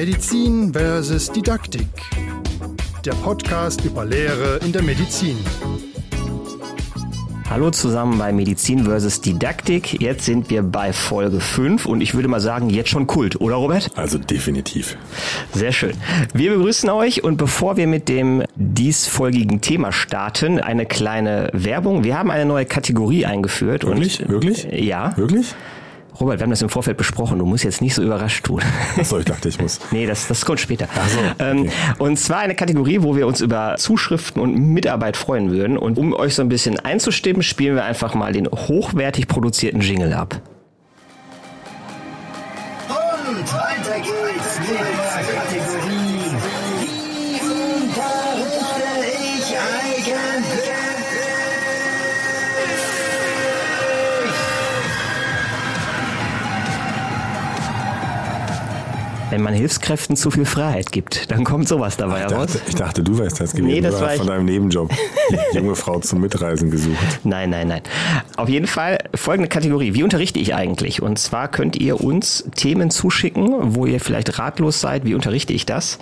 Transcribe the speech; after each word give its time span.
Medizin 0.00 0.72
versus 0.72 1.30
Didaktik. 1.30 1.86
Der 3.04 3.12
Podcast 3.16 3.84
über 3.84 4.06
Lehre 4.06 4.58
in 4.64 4.72
der 4.72 4.80
Medizin. 4.80 5.36
Hallo 7.50 7.70
zusammen 7.70 8.18
bei 8.18 8.32
Medizin 8.32 8.84
versus 8.84 9.20
Didaktik. 9.20 10.00
Jetzt 10.00 10.24
sind 10.24 10.48
wir 10.48 10.62
bei 10.62 10.94
Folge 10.94 11.38
5 11.38 11.84
und 11.84 12.00
ich 12.00 12.14
würde 12.14 12.28
mal 12.28 12.40
sagen, 12.40 12.70
jetzt 12.70 12.88
schon 12.88 13.06
Kult, 13.06 13.42
oder 13.42 13.56
Robert? 13.56 13.90
Also 13.94 14.16
definitiv. 14.16 14.96
Sehr 15.52 15.72
schön. 15.72 15.92
Wir 16.32 16.52
begrüßen 16.54 16.88
euch 16.88 17.22
und 17.22 17.36
bevor 17.36 17.76
wir 17.76 17.86
mit 17.86 18.08
dem 18.08 18.44
diesfolgigen 18.56 19.60
Thema 19.60 19.92
starten, 19.92 20.60
eine 20.60 20.86
kleine 20.86 21.50
Werbung. 21.52 22.04
Wir 22.04 22.16
haben 22.18 22.30
eine 22.30 22.46
neue 22.46 22.64
Kategorie 22.64 23.26
eingeführt. 23.26 23.84
Wirklich? 23.84 24.20
Und, 24.22 24.30
Wirklich? 24.30 24.66
Ja. 24.72 25.14
Wirklich? 25.18 25.54
Robert, 26.20 26.38
wir 26.38 26.42
haben 26.42 26.50
das 26.50 26.60
im 26.60 26.68
Vorfeld 26.68 26.98
besprochen. 26.98 27.38
Du 27.38 27.46
musst 27.46 27.64
jetzt 27.64 27.80
nicht 27.80 27.94
so 27.94 28.02
überrascht 28.02 28.44
tun. 28.44 28.60
Achso, 28.98 29.18
ich 29.18 29.24
dachte, 29.24 29.48
ich 29.48 29.58
muss. 29.58 29.80
nee, 29.90 30.06
das, 30.06 30.28
das 30.28 30.44
kommt 30.44 30.60
später. 30.60 30.86
Ach 30.94 31.08
so, 31.08 31.18
ähm, 31.38 31.60
okay. 31.60 31.70
und 31.98 32.18
zwar 32.18 32.40
eine 32.40 32.54
Kategorie, 32.54 33.02
wo 33.02 33.16
wir 33.16 33.26
uns 33.26 33.40
über 33.40 33.76
Zuschriften 33.78 34.42
und 34.42 34.54
Mitarbeit 34.54 35.16
freuen 35.16 35.50
würden. 35.50 35.78
Und 35.78 35.96
um 35.96 36.12
euch 36.12 36.34
so 36.34 36.42
ein 36.42 36.50
bisschen 36.50 36.78
einzustimmen, 36.78 37.42
spielen 37.42 37.74
wir 37.74 37.84
einfach 37.84 38.14
mal 38.14 38.34
den 38.34 38.46
hochwertig 38.48 39.28
produzierten 39.28 39.80
Jingle 39.80 40.12
ab. 40.12 40.42
Und 42.88 43.52
weiter 43.54 43.96
geht's 44.00 44.58
mit 44.58 45.09
Wenn 59.30 59.42
man 59.42 59.54
Hilfskräften 59.54 60.16
zu 60.16 60.30
viel 60.30 60.44
Freiheit 60.44 60.90
gibt, 60.90 61.30
dann 61.30 61.44
kommt 61.44 61.68
sowas 61.68 61.96
dabei 61.96 62.24
Ich 62.24 62.30
heraus. 62.32 62.52
dachte, 62.52 62.60
ich 62.68 62.74
dachte, 62.74 63.02
du 63.02 63.18
wärst 63.18 63.40
das 63.40 63.52
gewesen. 63.52 63.66
Nee, 63.66 63.80
das 63.80 63.94
oder 63.94 64.06
war 64.06 64.10
von 64.16 64.26
deinem 64.26 64.44
Nebenjob. 64.44 64.90
Die 65.52 65.56
junge 65.56 65.76
Frau 65.76 66.00
zum 66.00 66.20
Mitreisen 66.20 66.70
gesucht. 66.70 67.20
Nein, 67.22 67.50
nein, 67.50 67.68
nein. 67.68 67.82
Auf 68.36 68.48
jeden 68.48 68.66
Fall 68.66 68.98
folgende 69.14 69.48
Kategorie. 69.48 69.94
Wie 69.94 70.02
unterrichte 70.02 70.40
ich 70.40 70.54
eigentlich? 70.54 71.00
Und 71.00 71.18
zwar 71.18 71.46
könnt 71.48 71.76
ihr 71.76 72.00
uns 72.02 72.44
Themen 72.56 72.90
zuschicken, 72.90 73.74
wo 73.76 73.86
ihr 73.86 74.00
vielleicht 74.00 74.38
ratlos 74.38 74.80
seid. 74.80 75.04
Wie 75.04 75.14
unterrichte 75.14 75.52
ich 75.52 75.64
das? 75.64 75.98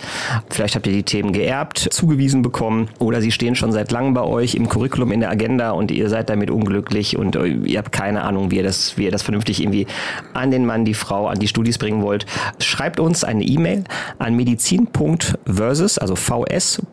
Vielleicht 0.49 0.75
habt 0.75 0.87
ihr 0.87 0.93
die 0.93 1.03
Themen 1.03 1.31
geerbt, 1.31 1.87
zugewiesen 1.91 2.41
bekommen 2.41 2.89
oder 2.97 3.21
sie 3.21 3.31
stehen 3.31 3.55
schon 3.55 3.71
seit 3.71 3.91
langem 3.91 4.15
bei 4.15 4.23
euch 4.23 4.55
im 4.55 4.67
Curriculum, 4.67 5.11
in 5.11 5.19
der 5.19 5.29
Agenda 5.29 5.71
und 5.71 5.91
ihr 5.91 6.09
seid 6.09 6.29
damit 6.29 6.49
unglücklich 6.49 7.15
und 7.17 7.35
äh, 7.35 7.45
ihr 7.45 7.77
habt 7.77 7.91
keine 7.91 8.23
Ahnung, 8.23 8.49
wie 8.49 8.57
ihr 8.57 8.63
das, 8.63 8.97
wie 8.97 9.05
ihr 9.05 9.11
das 9.11 9.21
vernünftig 9.21 9.61
irgendwie 9.61 9.85
an 10.33 10.49
den 10.49 10.65
Mann, 10.65 10.83
die 10.85 10.95
Frau, 10.95 11.27
an 11.27 11.37
die 11.39 11.47
Studis 11.47 11.77
bringen 11.77 12.01
wollt. 12.01 12.25
Schreibt 12.59 12.99
uns 12.99 13.23
eine 13.29 13.43
E-Mail 13.43 13.83
an 14.17 14.35
medizin.versus, 14.35 15.97
also 15.97 16.15
vs.didaktik 16.15 16.88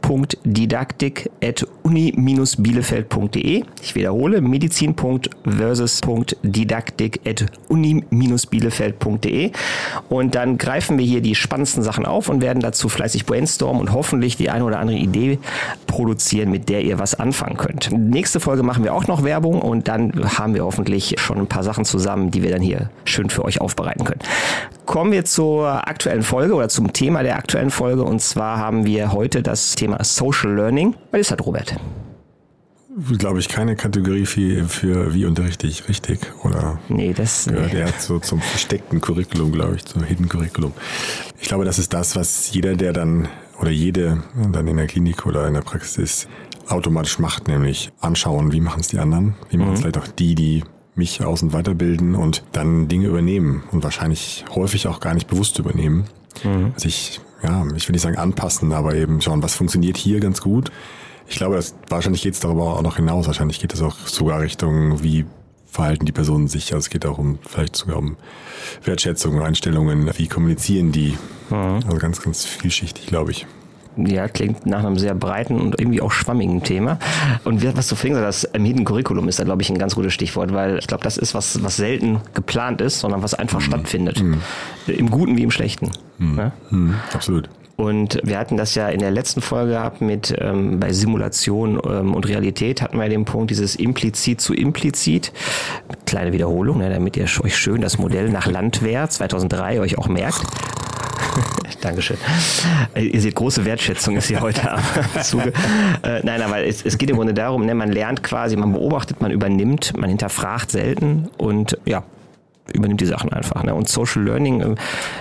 at 1.42 1.66
uni-bielefeld.de. 1.82 3.64
Ich 3.82 3.94
wiederhole, 3.94 4.40
medizin.versus.didaktik 4.40 7.20
at 7.26 7.46
uni-bielefeld.de. 7.68 9.50
Und 10.08 10.34
dann 10.34 10.56
greifen 10.58 10.98
wir 10.98 11.04
hier 11.04 11.20
die 11.20 11.34
spannendsten 11.34 11.82
Sachen 11.82 12.06
auf 12.06 12.28
und 12.28 12.40
werden 12.40 12.60
dazu 12.60 12.88
fleißig 12.88 13.26
brainstormen 13.26 13.82
und 13.82 13.92
hoffentlich 13.92 14.36
die 14.36 14.50
eine 14.50 14.64
oder 14.64 14.78
andere 14.78 14.96
Idee 14.96 15.40
produzieren, 15.86 16.50
mit 16.50 16.68
der 16.68 16.82
ihr 16.82 16.98
was 16.98 17.14
anfangen 17.14 17.56
könnt. 17.56 17.90
Nächste 17.92 18.40
Folge 18.40 18.62
machen 18.62 18.84
wir 18.84 18.94
auch 18.94 19.08
noch 19.08 19.24
Werbung 19.24 19.60
und 19.60 19.88
dann 19.88 20.12
haben 20.38 20.54
wir 20.54 20.64
hoffentlich 20.64 21.16
schon 21.18 21.38
ein 21.38 21.48
paar 21.48 21.64
Sachen 21.64 21.84
zusammen, 21.84 22.30
die 22.30 22.42
wir 22.42 22.52
dann 22.52 22.62
hier 22.62 22.90
schön 23.04 23.28
für 23.30 23.44
euch 23.44 23.60
aufbereiten 23.60 24.04
können. 24.04 24.20
Kommen 24.84 25.10
wir 25.10 25.24
zur 25.24 25.88
aktuellen 25.88 26.22
Folge 26.22 26.54
oder 26.54 26.68
zum 26.68 26.92
Thema 26.92 27.24
der 27.24 27.36
aktuellen 27.36 27.70
Folge 27.70 28.04
und 28.04 28.22
zwar 28.22 28.58
haben 28.58 28.86
wir 28.86 29.12
heute 29.12 29.42
das 29.42 29.74
Thema 29.74 29.95
Social 30.04 30.54
Learning. 30.54 30.94
Was 31.10 31.22
ist 31.22 31.30
das, 31.32 31.46
Robert? 31.46 31.76
Glaube 33.18 33.40
ich, 33.40 33.48
keine 33.48 33.76
Kategorie 33.76 34.24
für, 34.24 34.64
für 34.64 35.12
wie 35.12 35.26
unterrichte 35.26 35.66
ich 35.66 35.86
richtig. 35.88 36.18
Oder 36.44 36.78
Nee, 36.88 37.12
das 37.12 37.44
gehört 37.44 37.74
eher 37.74 37.88
so 37.98 38.18
zum 38.20 38.40
versteckten 38.40 39.02
Curriculum, 39.02 39.52
glaube 39.52 39.76
ich, 39.76 39.84
zum 39.84 40.02
Hidden 40.02 40.30
Curriculum. 40.30 40.72
Ich 41.38 41.48
glaube, 41.48 41.66
das 41.66 41.78
ist 41.78 41.92
das, 41.92 42.16
was 42.16 42.50
jeder, 42.52 42.74
der 42.74 42.94
dann 42.94 43.28
oder 43.60 43.70
jede 43.70 44.22
dann 44.50 44.66
in 44.66 44.78
der 44.78 44.86
Klinik 44.86 45.26
oder 45.26 45.46
in 45.46 45.54
der 45.54 45.60
Praxis 45.60 45.96
ist, 45.98 46.28
automatisch 46.68 47.18
macht, 47.18 47.48
nämlich 47.48 47.92
anschauen, 48.00 48.52
wie 48.52 48.60
machen 48.60 48.80
es 48.80 48.88
die 48.88 48.98
anderen, 48.98 49.34
wie 49.50 49.58
machen 49.58 49.74
es 49.74 49.80
vielleicht 49.80 49.98
auch 49.98 50.08
die, 50.08 50.34
die 50.34 50.64
mich 50.94 51.22
aus- 51.22 51.42
und 51.42 51.52
weiterbilden 51.52 52.14
und 52.14 52.44
dann 52.52 52.88
Dinge 52.88 53.08
übernehmen 53.08 53.62
und 53.72 53.84
wahrscheinlich 53.84 54.44
häufig 54.54 54.86
auch 54.88 55.00
gar 55.00 55.12
nicht 55.12 55.28
bewusst 55.28 55.58
übernehmen. 55.58 56.04
Sich, 56.76 57.20
ja, 57.46 57.64
ich 57.76 57.88
will 57.88 57.92
nicht 57.92 58.02
sagen 58.02 58.16
anpassen, 58.16 58.72
aber 58.72 58.94
eben 58.94 59.20
schauen, 59.20 59.42
was 59.42 59.54
funktioniert 59.54 59.96
hier 59.96 60.20
ganz 60.20 60.40
gut. 60.40 60.70
Ich 61.28 61.36
glaube, 61.36 61.56
das, 61.56 61.74
wahrscheinlich 61.88 62.22
geht 62.22 62.34
es 62.34 62.40
darüber 62.40 62.76
auch 62.76 62.82
noch 62.82 62.96
hinaus. 62.96 63.26
Wahrscheinlich 63.26 63.60
geht 63.60 63.74
es 63.74 63.82
auch 63.82 63.96
sogar 64.06 64.40
Richtung, 64.40 65.02
wie 65.02 65.24
verhalten 65.66 66.06
die 66.06 66.12
Personen 66.12 66.48
sich. 66.48 66.72
Also 66.72 66.86
es 66.86 66.90
geht 66.90 67.04
auch 67.06 67.18
um, 67.18 67.38
vielleicht 67.46 67.76
sogar 67.76 67.98
um 67.98 68.16
Wertschätzung, 68.84 69.42
Einstellungen, 69.42 70.10
wie 70.16 70.28
kommunizieren 70.28 70.92
die. 70.92 71.18
Also 71.86 71.98
ganz, 71.98 72.20
ganz 72.22 72.44
vielschichtig, 72.44 73.06
glaube 73.06 73.32
ich. 73.32 73.46
Ja, 73.96 74.28
klingt 74.28 74.66
nach 74.66 74.84
einem 74.84 74.98
sehr 74.98 75.14
breiten 75.14 75.60
und 75.60 75.80
irgendwie 75.80 76.00
auch 76.00 76.12
schwammigen 76.12 76.62
Thema. 76.62 76.98
Und 77.44 77.64
was 77.76 77.88
du 77.88 77.94
vorhin 77.94 78.14
gesagt 78.14 78.26
hast, 78.26 78.44
im 78.44 78.64
Hidden 78.64 78.84
Curriculum 78.84 79.28
ist 79.28 79.38
da, 79.38 79.44
glaube 79.44 79.62
ich, 79.62 79.70
ein 79.70 79.78
ganz 79.78 79.94
gutes 79.94 80.12
Stichwort, 80.12 80.52
weil 80.52 80.78
ich 80.78 80.86
glaube, 80.86 81.04
das 81.04 81.16
ist 81.16 81.34
was, 81.34 81.62
was 81.62 81.76
selten 81.76 82.20
geplant 82.34 82.80
ist, 82.80 83.00
sondern 83.00 83.22
was 83.22 83.34
einfach 83.34 83.60
stattfindet. 83.60 84.22
Im 84.86 85.10
Guten 85.10 85.36
wie 85.36 85.42
im 85.42 85.50
Schlechten. 85.50 85.90
Ne? 86.18 86.52
Hm, 86.70 86.94
absolut. 87.12 87.48
Und 87.76 88.20
wir 88.24 88.38
hatten 88.38 88.56
das 88.56 88.74
ja 88.74 88.88
in 88.88 89.00
der 89.00 89.10
letzten 89.10 89.42
Folge 89.42 89.72
gehabt 89.72 90.00
mit 90.00 90.34
ähm, 90.38 90.80
bei 90.80 90.94
Simulation 90.94 91.78
ähm, 91.86 92.14
und 92.14 92.26
Realität 92.26 92.80
hatten 92.80 92.98
wir 92.98 93.08
den 93.10 93.26
Punkt 93.26 93.50
dieses 93.50 93.76
implizit 93.76 94.40
zu 94.40 94.54
implizit. 94.54 95.30
Kleine 96.06 96.32
Wiederholung, 96.32 96.78
ne, 96.78 96.88
damit 96.88 97.18
ihr 97.18 97.26
euch 97.44 97.56
schön 97.56 97.82
das 97.82 97.98
Modell 97.98 98.30
nach 98.30 98.46
Landwehr 98.46 99.08
2003 99.08 99.80
euch 99.80 99.98
auch 99.98 100.08
merkt. 100.08 100.42
Dankeschön. 101.80 102.16
Äh, 102.94 103.04
Ihr 103.04 103.20
seht, 103.20 103.34
große 103.34 103.64
Wertschätzung 103.64 104.16
ist 104.16 104.28
hier 104.28 104.40
heute 104.40 104.70
am 104.70 104.82
Zuge. 105.22 105.52
Äh, 106.02 106.20
nein, 106.22 106.42
aber 106.42 106.64
es, 106.64 106.84
es 106.84 106.98
geht 106.98 107.10
im 107.10 107.16
Grunde 107.16 107.34
darum, 107.34 107.66
ne, 107.66 107.74
man 107.74 107.92
lernt 107.92 108.22
quasi, 108.22 108.56
man 108.56 108.72
beobachtet, 108.72 109.20
man 109.20 109.30
übernimmt, 109.30 109.96
man 109.96 110.08
hinterfragt 110.08 110.70
selten 110.70 111.28
und 111.36 111.78
ja, 111.84 112.02
übernimmt 112.72 113.00
die 113.00 113.06
Sachen 113.06 113.32
einfach. 113.32 113.62
Ne? 113.62 113.74
Und 113.74 113.88
Social 113.88 114.22
Learning 114.22 114.60
äh, 114.60 114.74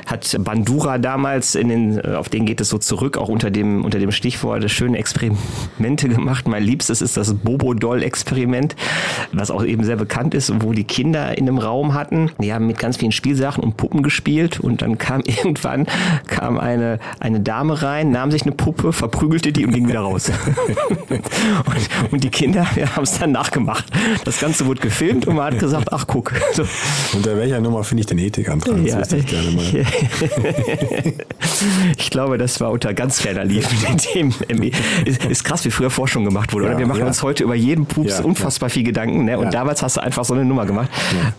hat 0.05 0.35
Bandura 0.39 0.97
damals 0.97 1.55
in 1.55 1.69
den, 1.69 1.99
äh, 1.99 2.15
auf 2.15 2.29
den 2.29 2.45
geht 2.45 2.61
es 2.61 2.69
so 2.69 2.77
zurück, 2.77 3.17
auch 3.17 3.29
unter 3.29 3.51
dem, 3.51 3.83
unter 3.83 3.99
dem 3.99 4.11
Stichwort 4.11 4.69
schöne 4.69 4.97
Experimente 4.97 6.09
gemacht. 6.09 6.47
Mein 6.47 6.63
liebstes 6.63 7.01
ist 7.01 7.17
das 7.17 7.33
Bobo-Doll-Experiment, 7.33 8.75
was 9.31 9.51
auch 9.51 9.63
eben 9.63 9.83
sehr 9.83 9.95
bekannt 9.95 10.33
ist, 10.33 10.51
wo 10.61 10.73
die 10.73 10.83
Kinder 10.83 11.37
in 11.37 11.47
einem 11.47 11.57
Raum 11.57 11.93
hatten. 11.93 12.31
Die 12.39 12.53
haben 12.53 12.67
mit 12.67 12.79
ganz 12.79 12.97
vielen 12.97 13.11
Spielsachen 13.11 13.63
und 13.63 13.77
Puppen 13.77 14.03
gespielt 14.03 14.59
und 14.59 14.81
dann 14.81 14.97
kam 14.97 15.21
irgendwann 15.25 15.85
kam 16.27 16.57
eine, 16.57 16.99
eine 17.19 17.39
Dame 17.39 17.81
rein, 17.81 18.11
nahm 18.11 18.31
sich 18.31 18.43
eine 18.43 18.51
Puppe, 18.51 18.93
verprügelte 18.93 19.51
die 19.51 19.65
und 19.65 19.73
ging 19.73 19.87
wieder 19.87 20.01
raus. 20.01 20.31
und, 21.09 22.11
und 22.11 22.23
die 22.23 22.29
Kinder 22.29 22.65
haben 22.95 23.03
es 23.03 23.19
dann 23.19 23.31
nachgemacht. 23.31 23.85
Das 24.23 24.39
Ganze 24.39 24.65
wurde 24.65 24.81
gefilmt 24.81 25.27
und 25.27 25.35
man 25.35 25.53
hat 25.53 25.59
gesagt, 25.59 25.91
ach 25.91 26.05
guck. 26.07 26.31
So. 26.53 26.63
Unter 27.35 27.47
welcher 27.47 27.59
Nummer 27.61 27.83
finde 27.83 28.01
ich 28.01 28.07
den 28.07 28.17
Ethikantrag? 28.19 28.77
Das 28.77 28.91
Ja, 28.93 28.99
wüsste 28.99 29.17
ich 29.17 29.25
gerne 29.25 29.51
mal. 29.51 29.65
ich 31.97 32.09
glaube, 32.09 32.37
das 32.37 32.61
war 32.61 32.71
unter 32.71 32.93
ganz 32.93 33.19
ferner 33.19 33.43
Liefen. 33.43 33.77
Dem, 34.15 34.71
ist, 35.05 35.25
ist 35.25 35.43
krass, 35.43 35.65
wie 35.65 35.71
früher 35.71 35.89
Forschung 35.89 36.23
gemacht 36.23 36.53
wurde. 36.53 36.65
Oder 36.65 36.73
Ja, 36.73 36.79
wir 36.79 36.87
machen 36.87 37.01
ja. 37.01 37.07
uns 37.07 37.21
heute 37.23 37.43
über 37.43 37.55
jeden 37.55 37.85
Pups 37.85 38.21
unfassbar 38.21 38.69
viel 38.69 38.83
Gedanken. 38.83 39.25
Ne? 39.25 39.37
Und 39.37 39.53
damals 39.53 39.81
hast 39.83 39.97
du 39.97 40.01
einfach 40.01 40.23
so 40.23 40.33
eine 40.33 40.45
Nummer 40.45 40.65
gemacht. 40.65 40.89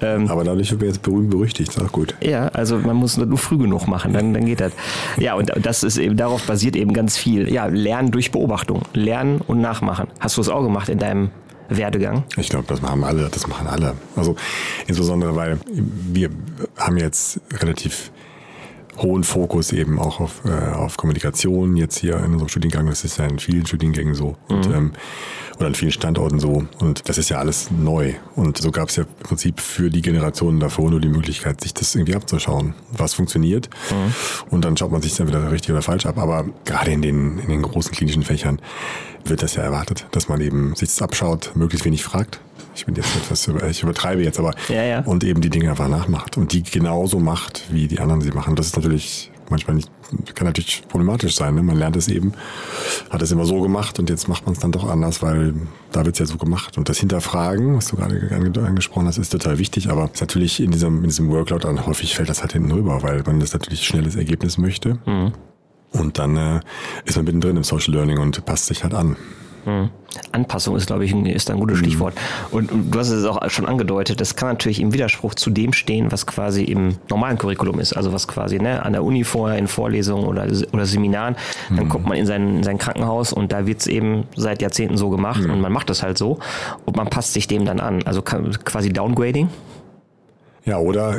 Ähm, 0.02 0.28
Aber 0.28 0.44
dadurch 0.44 0.70
wird 0.70 0.82
mir 0.82 0.88
jetzt 0.88 1.00
berühmt 1.02 1.30
berüchtigt. 1.30 1.80
Auch 1.80 1.90
gut. 1.92 2.14
ja, 2.20 2.48
also 2.48 2.76
man 2.78 2.96
muss 2.96 3.16
nur 3.16 3.38
früh 3.38 3.56
genug 3.56 3.86
machen, 3.88 4.12
dann, 4.12 4.34
dann 4.34 4.44
geht 4.44 4.60
das. 4.60 4.72
Ja, 5.18 5.34
und 5.34 5.50
das 5.56 5.82
ist 5.82 5.96
eben, 5.96 6.16
darauf 6.16 6.42
basiert 6.46 6.76
eben 6.76 6.92
ganz 6.92 7.16
viel. 7.16 7.50
Ja, 7.50 7.66
Lernen 7.66 8.10
durch 8.10 8.32
Beobachtung. 8.32 8.82
Lernen 8.92 9.40
und 9.46 9.62
nachmachen. 9.62 10.08
Hast 10.20 10.36
du 10.36 10.42
es 10.42 10.50
auch 10.50 10.62
gemacht 10.62 10.90
in 10.90 10.98
deinem 10.98 11.30
Werdegang? 11.68 12.24
Ich 12.36 12.48
glaube, 12.48 12.66
das 12.68 12.82
machen 12.82 13.04
alle, 13.04 13.28
das 13.28 13.46
machen 13.46 13.66
alle. 13.66 13.94
Also 14.14 14.36
insbesondere, 14.86 15.34
weil 15.36 15.58
wir 15.66 16.30
haben 16.76 16.96
jetzt 16.96 17.40
relativ 17.52 18.10
hohen 18.98 19.24
Fokus 19.24 19.72
eben 19.72 19.98
auch 19.98 20.20
auf, 20.20 20.42
äh, 20.44 20.74
auf 20.74 20.96
Kommunikation 20.96 21.76
jetzt 21.76 21.98
hier 21.98 22.16
in 22.18 22.32
unserem 22.32 22.48
Studiengang. 22.48 22.86
Das 22.86 23.04
ist 23.04 23.18
ja 23.18 23.26
in 23.26 23.38
vielen 23.38 23.66
Studiengängen 23.66 24.14
so 24.14 24.36
und, 24.48 24.66
ähm, 24.66 24.92
oder 25.58 25.66
an 25.66 25.74
vielen 25.74 25.92
Standorten 25.92 26.38
so. 26.38 26.64
Und 26.80 27.08
das 27.08 27.18
ist 27.18 27.28
ja 27.28 27.38
alles 27.38 27.70
neu. 27.70 28.14
Und 28.34 28.58
so 28.58 28.70
gab 28.70 28.88
es 28.88 28.96
ja 28.96 29.04
im 29.04 29.22
Prinzip 29.22 29.60
für 29.60 29.90
die 29.90 30.02
Generationen 30.02 30.60
davor 30.60 30.90
nur 30.90 31.00
die 31.00 31.08
Möglichkeit, 31.08 31.60
sich 31.60 31.74
das 31.74 31.94
irgendwie 31.94 32.14
abzuschauen, 32.14 32.74
was 32.92 33.14
funktioniert. 33.14 33.70
Und 34.50 34.64
dann 34.64 34.76
schaut 34.76 34.92
man 34.92 35.02
sich 35.02 35.14
dann 35.14 35.28
wieder 35.28 35.50
richtig 35.50 35.70
oder 35.70 35.82
falsch 35.82 36.06
ab. 36.06 36.18
Aber 36.18 36.44
gerade 36.64 36.90
in 36.90 37.02
den, 37.02 37.38
in 37.38 37.48
den 37.48 37.62
großen 37.62 37.92
klinischen 37.92 38.22
Fächern 38.22 38.60
wird 39.24 39.42
das 39.42 39.54
ja 39.56 39.62
erwartet, 39.62 40.06
dass 40.10 40.28
man 40.28 40.40
eben 40.40 40.74
sich 40.74 40.90
das 40.90 41.02
abschaut, 41.02 41.52
möglichst 41.54 41.84
wenig 41.86 42.04
fragt. 42.04 42.40
Ich 42.76 42.84
bin 42.86 42.94
jetzt 42.94 43.16
etwas, 43.16 43.46
über- 43.48 43.66
ich 43.68 43.82
übertreibe 43.82 44.22
jetzt, 44.22 44.38
aber 44.38 44.52
Ja, 44.68 44.82
ja. 44.84 45.00
und 45.00 45.24
eben 45.24 45.40
die 45.40 45.50
Dinge 45.50 45.70
einfach 45.70 45.88
nachmacht 45.88 46.36
und 46.36 46.52
die 46.52 46.62
genauso 46.62 47.18
macht, 47.18 47.64
wie 47.70 47.88
die 47.88 47.98
anderen 47.98 48.20
sie 48.20 48.30
machen. 48.30 48.54
Das 48.54 48.66
ist 48.66 48.76
natürlich 48.76 49.32
manchmal 49.48 49.76
nicht, 49.76 49.90
kann 50.34 50.46
natürlich 50.46 50.82
problematisch 50.88 51.36
sein. 51.36 51.54
Ne? 51.54 51.62
Man 51.62 51.76
lernt 51.76 51.96
es 51.96 52.08
eben, 52.08 52.32
hat 53.10 53.22
es 53.22 53.30
immer 53.30 53.44
so 53.46 53.60
gemacht 53.60 53.98
und 53.98 54.10
jetzt 54.10 54.28
macht 54.28 54.44
man 54.44 54.52
es 54.54 54.58
dann 54.60 54.72
doch 54.72 54.88
anders, 54.90 55.22
weil 55.22 55.54
da 55.92 56.04
wird 56.04 56.16
es 56.16 56.18
ja 56.18 56.26
so 56.26 56.36
gemacht. 56.36 56.76
Und 56.76 56.88
das 56.88 56.98
Hinterfragen, 56.98 57.76
was 57.76 57.86
du 57.88 57.96
gerade 57.96 58.28
angesprochen 58.66 59.06
hast, 59.06 59.18
ist 59.18 59.30
total 59.30 59.58
wichtig, 59.58 59.88
aber 59.88 60.10
ist 60.12 60.20
natürlich 60.20 60.60
in 60.60 60.70
diesem, 60.72 60.98
in 60.98 61.04
diesem 61.10 61.28
Workload 61.30 61.66
dann 61.66 61.86
häufig 61.86 62.14
fällt 62.14 62.28
das 62.28 62.42
halt 62.42 62.52
hinten 62.52 62.72
rüber, 62.72 63.02
weil 63.02 63.22
man 63.24 63.40
das 63.40 63.52
natürlich 63.52 63.84
schnelles 63.86 64.16
Ergebnis 64.16 64.58
möchte. 64.58 64.98
Mhm. 65.06 65.32
Und 65.92 66.18
dann 66.18 66.36
äh, 66.36 66.60
ist 67.04 67.16
man 67.16 67.24
mittendrin 67.24 67.56
im 67.56 67.62
Social 67.64 67.94
Learning 67.94 68.18
und 68.18 68.44
passt 68.44 68.66
sich 68.66 68.82
halt 68.82 68.92
an. 68.92 69.16
Mhm. 69.66 69.90
Anpassung 70.32 70.76
ist, 70.76 70.86
glaube 70.86 71.04
ich, 71.04 71.12
ein, 71.12 71.26
ist 71.26 71.50
ein 71.50 71.58
gutes 71.58 71.78
mhm. 71.78 71.84
Stichwort. 71.84 72.14
Und, 72.50 72.72
und 72.72 72.90
du 72.94 72.98
hast 72.98 73.10
es 73.10 73.24
auch 73.24 73.50
schon 73.50 73.66
angedeutet, 73.66 74.20
das 74.20 74.36
kann 74.36 74.48
natürlich 74.48 74.80
im 74.80 74.94
Widerspruch 74.94 75.34
zu 75.34 75.50
dem 75.50 75.72
stehen, 75.72 76.10
was 76.10 76.26
quasi 76.26 76.64
im 76.64 76.96
normalen 77.10 77.36
Curriculum 77.36 77.80
ist. 77.80 77.92
Also 77.92 78.12
was 78.12 78.26
quasi 78.26 78.58
ne, 78.58 78.82
an 78.84 78.92
der 78.92 79.04
Uni 79.04 79.24
vorher 79.24 79.58
in 79.58 79.66
Vorlesungen 79.66 80.26
oder, 80.26 80.46
oder 80.72 80.86
Seminaren, 80.86 81.36
dann 81.68 81.84
mhm. 81.84 81.88
kommt 81.88 82.06
man 82.06 82.16
in 82.16 82.26
sein, 82.26 82.56
in 82.58 82.62
sein 82.62 82.78
Krankenhaus 82.78 83.32
und 83.32 83.52
da 83.52 83.66
wird 83.66 83.80
es 83.80 83.86
eben 83.86 84.24
seit 84.36 84.62
Jahrzehnten 84.62 84.96
so 84.96 85.10
gemacht 85.10 85.42
mhm. 85.42 85.50
und 85.50 85.60
man 85.60 85.72
macht 85.72 85.90
es 85.90 86.02
halt 86.02 86.16
so 86.16 86.38
und 86.84 86.96
man 86.96 87.08
passt 87.08 87.32
sich 87.34 87.46
dem 87.46 87.64
dann 87.64 87.80
an. 87.80 88.02
Also 88.04 88.22
quasi 88.22 88.92
Downgrading. 88.92 89.48
Ja, 90.64 90.78
oder 90.78 91.16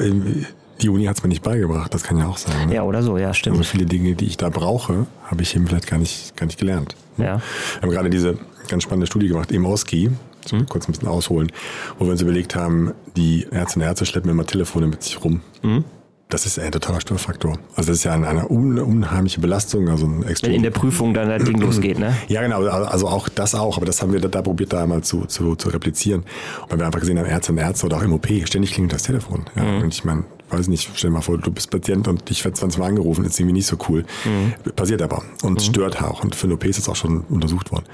die 0.81 0.89
Uni 0.89 1.05
hat 1.05 1.17
es 1.17 1.23
mir 1.23 1.29
nicht 1.29 1.43
beigebracht, 1.43 1.93
das 1.93 2.03
kann 2.03 2.17
ja 2.17 2.27
auch 2.27 2.37
sein. 2.37 2.67
Ne? 2.67 2.75
Ja, 2.75 2.83
oder 2.83 3.01
so, 3.01 3.17
ja, 3.17 3.33
stimmt. 3.33 3.57
Also 3.57 3.69
viele 3.69 3.85
Dinge, 3.85 4.15
die 4.15 4.25
ich 4.25 4.37
da 4.37 4.49
brauche, 4.49 5.07
habe 5.25 5.41
ich 5.41 5.55
eben 5.55 5.67
vielleicht 5.67 5.87
gar 5.87 5.97
nicht, 5.97 6.35
gar 6.35 6.45
nicht 6.45 6.59
gelernt. 6.59 6.95
Ja. 7.17 7.41
Wir 7.75 7.81
haben 7.81 7.91
gerade 7.91 8.09
diese 8.09 8.37
ganz 8.67 8.83
spannende 8.83 9.07
Studie 9.07 9.27
gemacht, 9.27 9.51
im 9.51 9.65
Oski, 9.65 10.11
hm? 10.49 10.65
kurz 10.67 10.87
ein 10.87 10.91
bisschen 10.91 11.07
ausholen, 11.07 11.51
wo 11.97 12.05
wir 12.05 12.11
uns 12.11 12.21
überlegt 12.21 12.55
haben, 12.55 12.93
die 13.15 13.47
Ärzte 13.51 13.79
und 13.79 13.85
Ärzte 13.85 14.05
schleppen 14.05 14.29
immer 14.29 14.45
Telefone 14.45 14.87
mit 14.87 15.03
sich 15.03 15.23
rum. 15.23 15.41
Mhm. 15.63 15.85
Das 16.29 16.45
ist 16.45 16.59
ein 16.59 16.73
totaler 16.73 16.99
Störfaktor. 16.99 17.57
Also 17.77 17.89
das 17.89 17.99
ist 17.99 18.03
ja 18.03 18.11
eine, 18.11 18.27
eine 18.27 18.45
unheimliche 18.47 19.39
Belastung, 19.39 19.87
also 19.87 20.05
ein 20.07 20.23
extrem. 20.23 20.49
Wenn 20.49 20.57
in 20.57 20.63
der 20.63 20.71
Prüfung 20.71 21.13
dann 21.13 21.29
das 21.29 21.45
Ding 21.45 21.57
losgeht, 21.57 21.99
ne? 21.99 22.17
Ja, 22.27 22.41
genau. 22.41 22.65
Also 22.65 23.07
auch 23.07 23.29
das 23.29 23.55
auch. 23.55 23.77
Aber 23.77 23.85
das 23.85 24.01
haben 24.01 24.11
wir 24.11 24.19
da, 24.19 24.27
da 24.27 24.41
probiert, 24.41 24.73
da 24.73 24.83
einmal 24.83 25.03
zu, 25.03 25.25
zu, 25.25 25.55
zu 25.55 25.69
replizieren. 25.69 26.25
Weil 26.67 26.79
wir 26.79 26.85
einfach 26.85 26.99
gesehen 26.99 27.17
haben, 27.17 27.27
Ärzte 27.27 27.53
und 27.53 27.59
Ärzte 27.59 27.85
oder 27.85 27.95
auch 27.95 28.01
im 28.01 28.11
OP, 28.11 28.27
ständig 28.43 28.73
klingelt 28.73 28.91
das 28.91 29.03
Telefon. 29.03 29.45
Ja. 29.55 29.63
Mhm. 29.63 29.83
Und 29.83 29.93
ich 29.93 30.03
meine, 30.03 30.25
weiß 30.49 30.67
nicht, 30.67 30.89
stell 30.95 31.09
dir 31.09 31.15
mal 31.15 31.21
vor, 31.21 31.37
du 31.37 31.51
bist 31.51 31.69
Patient 31.69 32.07
und 32.07 32.29
dich 32.29 32.43
wird 32.43 32.55
20 32.55 32.79
Mal 32.79 32.87
angerufen, 32.87 33.25
ist 33.25 33.39
irgendwie 33.39 33.53
nicht 33.53 33.67
so 33.67 33.77
cool. 33.89 34.05
Mhm. 34.25 34.53
Passiert 34.75 35.01
aber 35.01 35.23
und 35.43 35.55
mhm. 35.55 35.59
stört 35.59 36.01
auch. 36.01 36.23
Und 36.23 36.35
für 36.35 36.45
eine 36.47 36.55
OP 36.55 36.65
ist 36.65 36.79
das 36.79 36.89
auch 36.89 36.95
schon 36.95 37.21
untersucht 37.29 37.71
worden. 37.71 37.85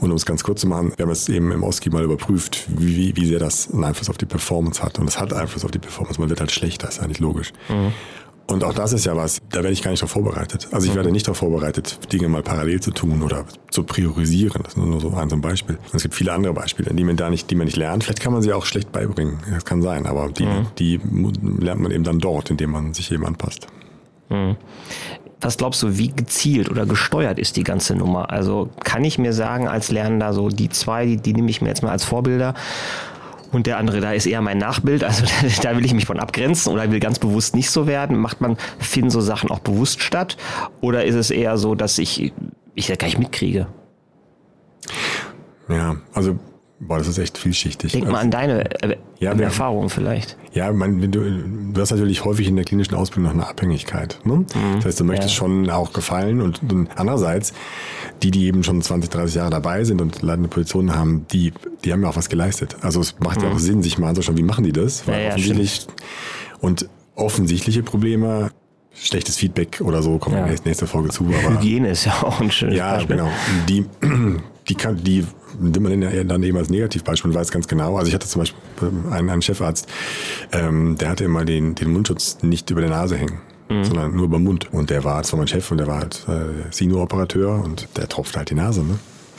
Und 0.00 0.10
um 0.10 0.16
es 0.16 0.26
ganz 0.26 0.44
kurz 0.44 0.60
zu 0.60 0.66
machen, 0.66 0.92
wir 0.96 1.04
haben 1.04 1.12
es 1.12 1.28
eben 1.28 1.50
im 1.52 1.62
Oski 1.62 1.90
mal 1.90 2.04
überprüft, 2.04 2.66
wie, 2.68 3.16
wie 3.16 3.26
sehr 3.26 3.38
das 3.38 3.70
einen 3.72 3.84
Einfluss 3.84 4.08
auf 4.10 4.18
die 4.18 4.26
Performance 4.26 4.82
hat. 4.82 4.98
Und 4.98 5.08
es 5.08 5.18
hat 5.18 5.32
Einfluss 5.32 5.64
auf 5.64 5.70
die 5.70 5.78
Performance. 5.78 6.20
Man 6.20 6.28
wird 6.28 6.40
halt 6.40 6.52
schlechter, 6.52 6.88
ist 6.88 7.00
eigentlich 7.00 7.20
logisch. 7.20 7.52
Mhm. 7.68 7.92
Und 8.48 8.62
auch 8.62 8.74
das 8.74 8.92
ist 8.92 9.04
ja 9.04 9.16
was, 9.16 9.40
da 9.50 9.56
werde 9.56 9.72
ich 9.72 9.82
gar 9.82 9.90
nicht 9.90 10.02
darauf 10.02 10.12
vorbereitet. 10.12 10.68
Also 10.70 10.86
ich 10.86 10.92
mhm. 10.92 10.96
werde 10.96 11.10
nicht 11.10 11.26
darauf 11.26 11.38
vorbereitet, 11.38 12.12
Dinge 12.12 12.28
mal 12.28 12.42
parallel 12.42 12.80
zu 12.80 12.92
tun 12.92 13.22
oder 13.22 13.44
zu 13.70 13.82
priorisieren. 13.82 14.62
Das 14.62 14.74
ist 14.74 14.76
nur 14.76 15.00
so 15.00 15.12
ein, 15.14 15.28
so 15.28 15.36
ein 15.36 15.40
Beispiel. 15.40 15.76
Und 15.76 15.94
es 15.94 16.02
gibt 16.02 16.14
viele 16.14 16.32
andere 16.32 16.52
Beispiele, 16.52 16.94
die 16.94 17.04
man 17.04 17.16
da 17.16 17.28
nicht, 17.28 17.50
die 17.50 17.56
man 17.56 17.64
nicht 17.64 17.76
lernt. 17.76 18.04
Vielleicht 18.04 18.20
kann 18.20 18.32
man 18.32 18.42
sie 18.42 18.52
auch 18.52 18.64
schlecht 18.64 18.92
beibringen. 18.92 19.38
Das 19.52 19.64
kann 19.64 19.82
sein, 19.82 20.06
aber 20.06 20.28
die, 20.28 20.46
mhm. 20.46 20.66
die 20.78 21.00
lernt 21.58 21.80
man 21.80 21.90
eben 21.90 22.04
dann 22.04 22.20
dort, 22.20 22.50
indem 22.50 22.70
man 22.70 22.94
sich 22.94 23.10
eben 23.10 23.26
anpasst. 23.26 23.66
Mhm. 24.28 24.56
Was 25.40 25.58
glaubst 25.58 25.82
du, 25.82 25.98
wie 25.98 26.08
gezielt 26.08 26.70
oder 26.70 26.86
gesteuert 26.86 27.38
ist 27.38 27.56
die 27.56 27.64
ganze 27.64 27.94
Nummer? 27.94 28.30
Also 28.30 28.70
kann 28.84 29.04
ich 29.04 29.18
mir 29.18 29.32
sagen, 29.32 29.68
als 29.68 29.90
Lernender 29.90 30.32
so 30.32 30.48
die 30.48 30.70
zwei, 30.70 31.04
die, 31.04 31.16
die 31.16 31.34
nehme 31.34 31.50
ich 31.50 31.60
mir 31.60 31.68
jetzt 31.68 31.82
mal 31.82 31.90
als 31.90 32.04
Vorbilder 32.04 32.54
und 33.52 33.66
der 33.66 33.78
andere 33.78 34.00
da 34.00 34.12
ist 34.12 34.26
eher 34.26 34.40
mein 34.40 34.58
Nachbild, 34.58 35.04
also 35.04 35.24
da 35.62 35.76
will 35.76 35.84
ich 35.84 35.94
mich 35.94 36.06
von 36.06 36.18
abgrenzen 36.18 36.72
oder 36.72 36.90
will 36.90 37.00
ganz 37.00 37.18
bewusst 37.18 37.54
nicht 37.54 37.70
so 37.70 37.86
werden. 37.86 38.18
Macht 38.18 38.40
man, 38.40 38.56
finden 38.78 39.10
so 39.10 39.20
Sachen 39.20 39.50
auch 39.50 39.60
bewusst 39.60 40.02
statt? 40.02 40.36
Oder 40.80 41.04
ist 41.04 41.14
es 41.14 41.30
eher 41.30 41.56
so, 41.56 41.74
dass 41.74 41.98
ich, 41.98 42.32
ich 42.74 42.86
das 42.86 42.98
gar 42.98 43.06
nicht 43.06 43.18
mitkriege? 43.18 43.66
Ja, 45.68 45.96
also 46.12 46.38
Boah, 46.78 46.98
das 46.98 47.08
ist 47.08 47.16
echt 47.16 47.38
vielschichtig. 47.38 47.92
Denk 47.92 48.10
mal 48.10 48.18
an 48.18 48.30
deine 48.30 48.82
äh, 48.82 48.96
ja, 49.18 49.32
Erfahrungen 49.32 49.88
vielleicht. 49.88 50.36
Ja, 50.52 50.70
man, 50.72 51.10
du, 51.10 51.72
du 51.72 51.80
hast 51.80 51.90
natürlich 51.90 52.24
häufig 52.26 52.48
in 52.48 52.56
der 52.56 52.66
klinischen 52.66 52.94
Ausbildung 52.94 53.32
noch 53.32 53.42
eine 53.42 53.48
Abhängigkeit. 53.48 54.18
Ne? 54.24 54.34
Mhm, 54.34 54.46
das 54.76 54.84
heißt, 54.84 55.00
du 55.00 55.04
möchtest 55.04 55.30
ja. 55.30 55.36
schon 55.36 55.70
auch 55.70 55.94
gefallen 55.94 56.42
und, 56.42 56.60
und, 56.70 56.90
andererseits, 56.96 57.54
die, 58.22 58.30
die 58.30 58.44
eben 58.44 58.62
schon 58.62 58.82
20, 58.82 59.08
30 59.08 59.36
Jahre 59.36 59.50
dabei 59.50 59.84
sind 59.84 60.02
und 60.02 60.20
leitende 60.20 60.50
Positionen 60.50 60.94
haben, 60.94 61.26
die, 61.32 61.54
die 61.84 61.92
haben 61.94 62.02
ja 62.02 62.10
auch 62.10 62.16
was 62.16 62.28
geleistet. 62.28 62.76
Also 62.82 63.00
es 63.00 63.18
macht 63.20 63.38
mhm. 63.38 63.46
ja 63.46 63.52
auch 63.52 63.58
Sinn, 63.58 63.82
sich 63.82 63.96
mal 63.96 64.10
anzuschauen, 64.10 64.36
wie 64.36 64.42
machen 64.42 64.64
die 64.64 64.72
das? 64.72 65.08
Weil 65.08 65.22
ja, 65.22 65.28
offensichtlich 65.30 65.86
und 66.60 66.90
offensichtliche 67.14 67.82
Probleme 67.82 68.50
schlechtes 68.92 69.36
Feedback 69.36 69.80
oder 69.82 70.02
so, 70.02 70.18
kommt 70.18 70.36
ja. 70.36 70.44
in 70.44 70.54
der 70.54 70.64
nächsten 70.64 70.86
Folge 70.86 71.08
zu. 71.08 71.24
Aber 71.24 71.54
Hygiene 71.54 71.88
ist 71.88 72.04
ja 72.04 72.22
auch 72.22 72.40
ein 72.40 72.50
schönes 72.50 72.76
ja, 72.76 72.94
Beispiel. 72.94 73.16
Ja, 73.16 73.24
genau. 73.24 73.34
Die, 73.68 73.86
die, 74.68 74.74
kann, 74.74 75.02
die 75.02 75.24
nimmt 75.58 75.80
man 75.80 76.28
dann 76.28 76.42
eben 76.42 76.56
als 76.56 76.70
Negativbeispiel 76.70 77.30
und 77.30 77.36
weiß 77.36 77.50
ganz 77.50 77.68
genau. 77.68 77.96
Also 77.96 78.08
ich 78.08 78.14
hatte 78.14 78.26
zum 78.26 78.40
Beispiel 78.42 78.58
einen, 79.10 79.30
einen 79.30 79.42
Chefarzt, 79.42 79.88
ähm, 80.52 80.96
der 80.98 81.10
hatte 81.10 81.24
immer 81.24 81.44
den, 81.44 81.74
den 81.74 81.92
Mundschutz 81.92 82.38
nicht 82.42 82.70
über 82.70 82.80
der 82.80 82.90
Nase 82.90 83.16
hängen. 83.16 83.40
Mhm. 83.68 83.84
sondern 83.84 84.14
nur 84.14 84.26
über 84.26 84.38
den 84.38 84.44
Mund. 84.44 84.72
Und 84.72 84.90
der 84.90 85.02
war 85.02 85.24
zwar 85.24 85.38
mein 85.38 85.48
Chef 85.48 85.68
und 85.72 85.78
der 85.78 85.88
war 85.88 85.98
halt 85.98 86.24
äh, 86.28 86.70
Senior-Operateur 86.72 87.64
und 87.64 87.88
der 87.96 88.08
tropft 88.08 88.36
halt 88.36 88.50
die 88.50 88.54
Nase, 88.54 88.84
ne? 88.84 88.96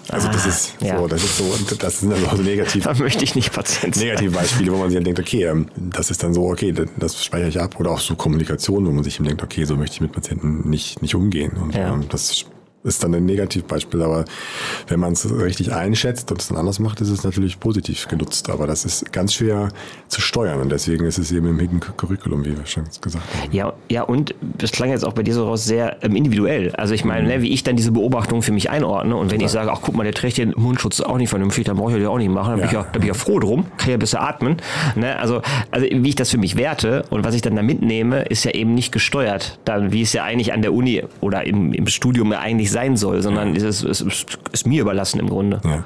Also 0.10 0.28
das 0.30 0.46
ah, 0.46 0.50
ist 0.50 0.76
ja. 0.82 0.98
so, 0.98 1.08
das 1.08 1.24
ist 1.24 1.38
so, 1.38 1.76
das 1.80 2.00
sind 2.00 2.14
also 2.14 2.42
negativ. 2.42 2.84
Da 2.86 2.94
möchte 2.94 3.24
ich 3.26 3.36
nicht 3.36 3.52
Patient 3.52 3.94
sein. 3.94 4.06
Negative 4.06 4.32
Beispiele, 4.32 4.72
wo 4.72 4.78
man 4.78 4.90
sich 4.90 4.96
dann 4.96 5.04
denkt, 5.04 5.20
okay, 5.20 5.44
ähm, 5.44 5.68
das 5.76 6.12
ist 6.12 6.24
dann 6.24 6.34
so, 6.34 6.50
okay, 6.50 6.74
das 6.98 7.24
speichere 7.24 7.50
ich 7.50 7.60
ab. 7.60 7.78
Oder 7.80 7.92
auch 7.92 8.00
so 8.00 8.16
Kommunikation, 8.16 8.86
wo 8.86 8.92
man 8.92 9.04
sich 9.04 9.18
denkt, 9.18 9.44
okay, 9.44 9.66
so 9.66 9.76
möchte 9.76 9.96
ich 9.96 10.02
mit 10.02 10.14
Patienten 10.14 10.70
nicht, 10.70 11.02
nicht 11.02 11.14
umgehen. 11.16 11.52
Und 11.62 11.76
ja. 11.76 11.94
ähm, 11.94 12.06
das 12.08 12.46
ist 12.88 13.04
dann 13.04 13.14
ein 13.14 13.26
Negativbeispiel, 13.26 14.02
aber 14.02 14.26
wenn 14.88 15.00
man 15.00 15.14
es 15.14 15.30
richtig 15.30 15.74
einschätzt 15.74 16.32
und 16.32 16.42
es 16.42 16.48
dann 16.48 16.58
anders 16.58 16.80
macht, 16.80 17.02
ist 17.02 17.10
es 17.10 17.24
natürlich 17.24 17.60
positiv 17.60 18.08
genutzt. 18.08 18.50
Aber 18.50 18.68
das 18.68 18.86
ist 18.86 19.12
ganz 19.12 19.34
schwer 19.34 19.70
zu 20.08 20.22
steuern 20.22 20.62
und 20.62 20.72
deswegen 20.72 21.06
ist 21.06 21.18
es 21.18 21.32
eben 21.32 21.48
im 21.48 21.60
Hidden 21.60 21.80
Curriculum, 21.80 22.46
wie 22.46 22.58
wir 22.58 22.66
schon 22.66 22.86
gesagt 23.02 23.26
haben. 23.26 23.52
Ja, 23.52 23.74
ja, 23.90 24.04
und 24.04 24.34
das 24.42 24.72
klang 24.72 24.90
jetzt 24.90 25.06
auch 25.06 25.14
bei 25.14 25.24
dir 25.24 25.34
so 25.34 25.46
raus 25.46 25.66
sehr 25.66 26.04
ähm, 26.04 26.16
individuell. 26.16 26.72
Also 26.76 26.94
ich 26.94 27.06
meine, 27.06 27.28
ne, 27.28 27.42
wie 27.42 27.52
ich 27.52 27.64
dann 27.64 27.76
diese 27.76 27.92
Beobachtung 27.92 28.42
für 28.42 28.52
mich 28.52 28.70
einordne 28.70 29.16
und 29.16 29.32
wenn 29.32 29.40
ja. 29.40 29.46
ich 29.46 29.52
sage, 29.52 29.72
ach 29.72 29.80
guck 29.82 29.96
mal, 29.96 30.04
der 30.04 30.14
trägt 30.14 30.38
den 30.38 30.54
Mundschutz 30.56 31.02
auch 31.02 31.18
nicht 31.18 31.30
vernünftig, 31.30 31.66
dann 31.66 31.78
brauche 31.78 31.92
ich 31.92 31.98
den 31.98 32.08
auch 32.08 32.18
nicht 32.18 32.32
machen, 32.32 32.52
dann, 32.52 32.60
ja. 32.60 32.66
bin, 32.66 32.68
ich 32.68 32.74
ja, 32.74 32.84
dann 32.84 32.92
bin 32.94 33.02
ich 33.04 33.08
ja 33.10 33.14
froh 33.14 33.40
drum, 33.40 33.66
kann 33.78 33.92
ja 33.92 33.98
besser 33.98 34.22
atmen. 34.22 34.58
Ne? 34.96 35.18
Also, 35.20 35.42
also 35.72 35.86
wie 35.90 36.10
ich 36.10 36.16
das 36.16 36.32
für 36.32 36.38
mich 36.38 36.56
werte 36.56 37.04
und 37.10 37.26
was 37.26 37.36
ich 37.36 37.42
dann 37.42 37.56
da 37.56 37.62
mitnehme, 37.62 38.24
ist 38.24 38.44
ja 38.46 38.52
eben 38.52 38.74
nicht 38.74 38.92
gesteuert, 38.92 39.60
dann 39.66 39.92
wie 39.92 40.02
es 40.02 40.14
ja 40.14 40.24
eigentlich 40.24 40.54
an 40.54 40.62
der 40.62 40.74
Uni 40.74 41.04
oder 41.22 41.46
im, 41.46 41.74
im 41.74 41.88
Studium 41.88 42.32
eigentlich 42.32 42.72
sein 42.78 42.96
soll, 42.96 43.22
sondern 43.24 43.56
es, 43.56 43.64
ist, 43.64 43.84
es 43.84 44.26
ist 44.52 44.68
mir 44.68 44.82
überlassen 44.82 45.20
im 45.20 45.30
Grunde. 45.30 45.60
Ja. 45.64 45.84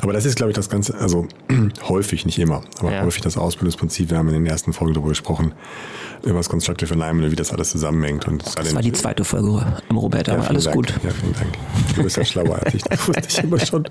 Aber 0.00 0.12
das 0.12 0.24
ist, 0.24 0.36
glaube 0.36 0.50
ich, 0.50 0.56
das 0.56 0.68
Ganze, 0.68 0.94
also 0.96 1.26
häufig, 1.88 2.26
nicht 2.26 2.38
immer, 2.38 2.62
aber 2.78 2.92
ja. 2.92 3.02
häufig 3.02 3.22
das 3.22 3.36
Ausbildungsprinzip. 3.36 4.10
Wir 4.10 4.18
haben 4.18 4.28
in 4.28 4.34
den 4.34 4.46
ersten 4.46 4.72
Folgen 4.72 4.94
darüber 4.94 5.10
gesprochen, 5.10 5.52
über 6.22 6.38
das 6.38 6.48
Constructive 6.48 6.92
Alignment 6.94 7.26
und 7.26 7.32
wie 7.32 7.36
das 7.36 7.52
alles 7.52 7.70
zusammenhängt. 7.70 8.26
Und 8.26 8.44
das 8.56 8.74
war 8.74 8.82
die 8.82 8.92
zweite 8.92 9.24
Folge 9.24 9.64
im 9.88 9.96
Robert, 9.96 10.28
aber 10.28 10.42
ja, 10.42 10.48
alles 10.48 10.64
Dank. 10.64 10.76
gut. 10.76 10.88
Ja, 11.02 11.10
vielen 11.10 11.34
Dank. 11.34 11.48
Du 11.94 12.02
bist 12.02 12.16
ja 12.16 12.24
schlauer 12.24 12.58
als 12.64 12.74
ich, 12.74 12.82
das 12.82 13.08
wusste 13.08 13.22
ich 13.28 13.38
immer 13.44 13.58
schon. 13.58 13.84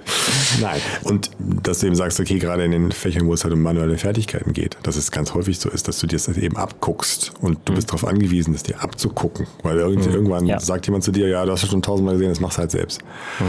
Nein. 0.62 0.80
Und 1.04 1.32
dass 1.40 1.80
du 1.80 1.88
eben 1.88 1.96
sagst, 1.96 2.20
okay, 2.20 2.40
gerade 2.40 2.66
in 2.66 2.72
den 2.72 2.92
Fächern, 2.92 3.28
wo 3.28 3.34
es 3.34 3.44
halt 3.44 3.54
um 3.54 3.62
manuelle 3.62 3.98
Fertigkeiten 3.98 4.54
geht, 4.54 4.78
dass 4.84 4.96
es 4.96 5.12
ganz 5.12 5.34
häufig 5.34 5.60
so 5.60 5.70
ist, 5.70 5.88
dass 5.88 6.00
du 6.00 6.08
dir 6.08 6.18
das 6.18 6.28
eben 6.30 6.58
abguckst 6.58 7.34
und 7.42 7.60
du 7.66 7.72
mhm. 7.72 7.76
bist 7.76 7.90
darauf 7.90 8.06
angewiesen, 8.06 8.54
das 8.54 8.64
dir 8.64 8.82
abzugucken. 8.82 9.48
Weil 9.62 9.76
mhm. 9.76 10.02
irgendwann 10.02 10.46
ja. 10.46 10.60
sagt 10.60 10.88
jemand 10.88 11.04
zu 11.04 11.12
dir, 11.12 11.28
ja, 11.28 11.46
du 11.46 11.52
hast 11.52 11.64
ja 11.64 11.70
schon 11.70 11.82
tausendmal 11.82 12.16
gesehen, 12.16 12.30
das 12.30 12.40
machst 12.40 12.58
du 12.58 12.62
halt 12.62 12.72
selbst. 12.72 13.02
Mhm. 13.40 13.46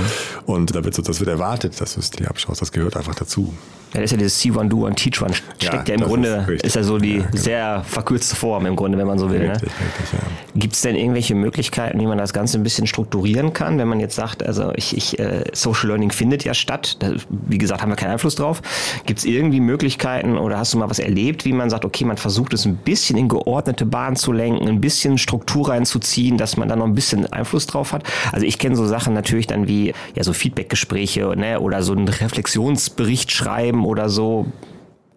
Und 0.46 0.74
da 0.74 0.84
wird 0.84 0.94
so, 0.94 1.02
das 1.02 1.20
wird 1.20 1.30
erwartet, 1.30 1.80
dass 1.80 1.94
du 1.94 2.00
es 2.00 2.10
dir 2.10 2.23
abschaust. 2.28 2.60
Das 2.60 2.72
gehört 2.72 2.96
einfach 2.96 3.14
dazu. 3.14 3.54
Ja, 3.94 4.00
das 4.00 4.10
ist 4.10 4.10
ja 4.12 4.16
dieses 4.18 4.40
See 4.40 4.50
One, 4.50 4.68
Do 4.68 4.86
One, 4.86 4.94
Teach 4.96 5.22
One. 5.22 5.32
Steckt 5.58 5.88
ja, 5.88 5.94
ja 5.94 6.00
im 6.00 6.00
Grunde, 6.00 6.46
ist, 6.48 6.64
ist, 6.64 6.74
ja 6.74 6.82
so 6.82 6.98
die 6.98 7.18
ja, 7.18 7.22
genau. 7.22 7.36
sehr 7.36 7.84
verkürzte 7.86 8.34
Form 8.34 8.66
im 8.66 8.74
Grunde, 8.74 8.98
wenn 8.98 9.06
man 9.06 9.20
so 9.20 9.30
will. 9.30 9.42
Richtig, 9.42 9.68
ne? 9.68 9.86
richtig, 9.86 10.12
ja. 10.12 10.18
Gibt 10.56 10.74
es 10.74 10.80
denn 10.80 10.96
irgendwelche 10.96 11.36
Möglichkeiten, 11.36 12.00
wie 12.00 12.06
man 12.06 12.18
das 12.18 12.32
Ganze 12.32 12.58
ein 12.58 12.64
bisschen 12.64 12.88
strukturieren 12.88 13.52
kann, 13.52 13.78
wenn 13.78 13.86
man 13.86 14.00
jetzt 14.00 14.16
sagt, 14.16 14.44
also 14.44 14.72
ich, 14.74 14.96
ich 14.96 15.20
äh, 15.20 15.44
Social 15.52 15.88
Learning 15.88 16.10
findet 16.10 16.44
ja 16.44 16.54
statt, 16.54 16.96
da, 16.98 17.12
wie 17.28 17.58
gesagt, 17.58 17.82
haben 17.82 17.90
wir 17.90 17.96
keinen 17.96 18.10
Einfluss 18.10 18.34
drauf. 18.34 18.62
Gibt 19.06 19.20
es 19.20 19.24
irgendwie 19.24 19.60
Möglichkeiten 19.60 20.38
oder 20.38 20.58
hast 20.58 20.74
du 20.74 20.78
mal 20.78 20.90
was 20.90 20.98
erlebt, 20.98 21.44
wie 21.44 21.52
man 21.52 21.70
sagt, 21.70 21.84
okay, 21.84 22.04
man 22.04 22.16
versucht 22.16 22.52
es 22.52 22.64
ein 22.64 22.76
bisschen 22.76 23.16
in 23.16 23.28
geordnete 23.28 23.86
Bahn 23.86 24.16
zu 24.16 24.32
lenken, 24.32 24.66
ein 24.68 24.80
bisschen 24.80 25.18
Struktur 25.18 25.68
reinzuziehen, 25.68 26.36
dass 26.36 26.56
man 26.56 26.68
da 26.68 26.74
noch 26.74 26.86
ein 26.86 26.96
bisschen 26.96 27.32
Einfluss 27.32 27.68
drauf 27.68 27.92
hat? 27.92 28.02
Also 28.32 28.44
ich 28.44 28.58
kenne 28.58 28.74
so 28.74 28.86
Sachen 28.86 29.14
natürlich 29.14 29.46
dann 29.46 29.68
wie 29.68 29.94
ja 30.16 30.24
so 30.24 30.32
Feedbackgespräche 30.32 31.32
ne, 31.36 31.60
oder 31.60 31.84
so 31.84 31.92
einen 31.92 32.08
Reflexionsbericht 32.08 33.30
schreiben 33.30 33.83
oder 33.84 34.08
so. 34.08 34.46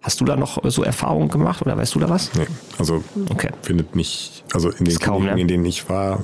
Hast 0.02 0.22
du 0.22 0.26
da 0.26 0.36
noch 0.36 0.60
so 0.64 0.84
Erfahrungen 0.84 1.28
gemacht 1.28 1.62
oder 1.62 1.76
weißt 1.78 1.96
du 1.96 2.00
da 2.00 2.10
was? 2.10 2.34
Nee, 2.36 2.48
also 2.78 3.04
okay. 3.30 3.50
findet 3.62 3.96
nicht, 3.96 4.44
also 4.54 4.70
in 4.70 4.86
den 4.86 4.98
kaum, 5.00 5.26
ne? 5.26 5.40
in 5.40 5.48
denen 5.48 5.66
ich 5.66 5.90
war, 5.90 6.24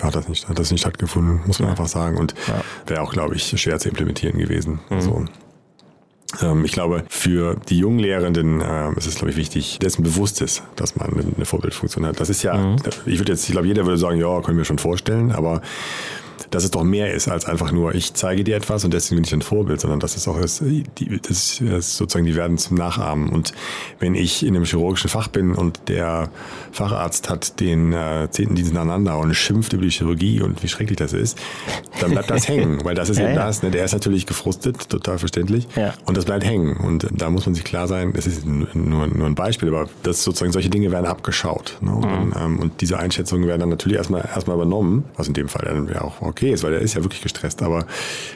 hat 0.00 0.14
das 0.14 0.28
nicht, 0.28 0.48
hat 0.48 0.58
das 0.58 0.70
nicht 0.70 0.80
stattgefunden, 0.80 1.40
muss 1.46 1.58
man 1.58 1.68
ja. 1.68 1.70
einfach 1.72 1.88
sagen. 1.88 2.18
Und 2.18 2.34
ja. 2.46 2.62
wäre 2.86 3.02
auch, 3.02 3.12
glaube 3.12 3.34
ich, 3.34 3.48
schwer 3.60 3.78
zu 3.78 3.88
implementieren 3.88 4.38
gewesen. 4.38 4.80
Mhm. 4.90 4.96
Also, 4.96 5.24
Ähm, 6.40 6.64
ich 6.64 6.72
glaube, 6.72 7.04
für 7.08 7.56
die 7.68 7.78
jungen 7.78 7.98
Lehrenden 7.98 8.60
äh, 8.60 8.92
ist 8.96 9.06
es, 9.06 9.16
glaube 9.16 9.30
ich, 9.30 9.36
wichtig, 9.36 9.78
dessen 9.80 10.04
bewusst 10.04 10.40
ist, 10.40 10.62
dass 10.76 10.94
man 10.94 11.12
eine, 11.12 11.24
eine 11.34 11.44
Vorbildfunktion 11.44 12.06
hat. 12.06 12.20
Das 12.20 12.30
ist 12.30 12.42
ja, 12.42 12.56
mhm. 12.56 12.76
ich 13.06 13.18
würde 13.18 13.32
jetzt, 13.32 13.48
ich 13.48 13.52
glaube, 13.52 13.66
jeder 13.66 13.84
würde 13.84 13.98
sagen, 13.98 14.20
ja, 14.20 14.40
können 14.40 14.58
wir 14.58 14.64
schon 14.64 14.78
vorstellen, 14.78 15.32
aber 15.32 15.60
dass 16.50 16.64
es 16.64 16.70
doch 16.70 16.82
mehr 16.82 17.12
ist 17.12 17.28
als 17.28 17.44
einfach 17.44 17.72
nur, 17.72 17.94
ich 17.94 18.14
zeige 18.14 18.44
dir 18.44 18.56
etwas 18.56 18.84
und 18.84 18.94
deswegen 18.94 19.16
bin 19.16 19.24
ich 19.24 19.32
ein 19.32 19.42
Vorbild, 19.42 19.80
sondern 19.80 20.00
dass 20.00 20.16
es 20.16 20.26
auch 20.28 20.38
ist, 20.38 20.60
die, 20.60 20.84
das 21.22 21.60
ist 21.60 21.96
sozusagen, 21.96 22.26
die 22.26 22.34
werden 22.34 22.58
zum 22.58 22.76
Nachahmen. 22.76 23.28
Und 23.28 23.52
wenn 23.98 24.14
ich 24.14 24.44
in 24.44 24.56
einem 24.56 24.64
chirurgischen 24.64 25.10
Fach 25.10 25.28
bin 25.28 25.54
und 25.54 25.88
der 25.88 26.30
Facharzt 26.72 27.28
hat 27.28 27.60
den 27.60 27.92
äh, 27.92 28.28
zehnten 28.30 28.54
Dienst 28.54 28.72
nacheinander 28.72 29.18
und 29.18 29.34
schimpft 29.34 29.72
über 29.72 29.82
die 29.82 29.90
Chirurgie 29.90 30.40
und 30.40 30.62
wie 30.62 30.68
schrecklich 30.68 30.96
das 30.96 31.12
ist, 31.12 31.38
dann 32.00 32.12
bleibt 32.12 32.30
das 32.30 32.48
hängen, 32.48 32.84
weil 32.84 32.94
das 32.94 33.10
ist 33.10 33.18
ja, 33.18 33.26
eben 33.26 33.34
ja. 33.34 33.46
das. 33.46 33.62
Ne? 33.62 33.70
Der 33.70 33.84
ist 33.84 33.92
natürlich 33.92 34.26
gefrustet, 34.26 34.88
total 34.88 35.18
verständlich, 35.18 35.66
ja. 35.76 35.94
und 36.06 36.16
das 36.16 36.24
bleibt 36.24 36.44
hängen. 36.44 36.76
Und 36.76 37.06
da 37.10 37.30
muss 37.30 37.46
man 37.46 37.54
sich 37.54 37.64
klar 37.64 37.88
sein, 37.88 38.12
das 38.14 38.26
ist 38.26 38.46
nur, 38.46 39.06
nur 39.06 39.26
ein 39.26 39.34
Beispiel, 39.34 39.68
aber 39.68 39.88
das 40.02 40.24
sozusagen 40.24 40.52
solche 40.52 40.70
Dinge 40.70 40.90
werden 40.90 41.06
abgeschaut. 41.06 41.78
Ne? 41.80 41.92
Und, 41.92 42.26
mhm. 42.26 42.34
ähm, 42.38 42.58
und 42.60 42.80
diese 42.80 42.98
Einschätzungen 42.98 43.46
werden 43.46 43.60
dann 43.60 43.68
natürlich 43.68 43.98
erstmal 43.98 44.28
erstmal 44.34 44.56
übernommen, 44.56 45.04
was 45.16 45.28
in 45.28 45.34
dem 45.34 45.48
Fall 45.48 45.64
dann 45.66 45.88
ja 45.88 46.02
auch 46.02 46.20
okay 46.30 46.52
ist, 46.52 46.64
weil 46.64 46.72
er 46.72 46.80
ist 46.80 46.94
ja 46.94 47.02
wirklich 47.02 47.22
gestresst, 47.22 47.62
aber 47.62 47.86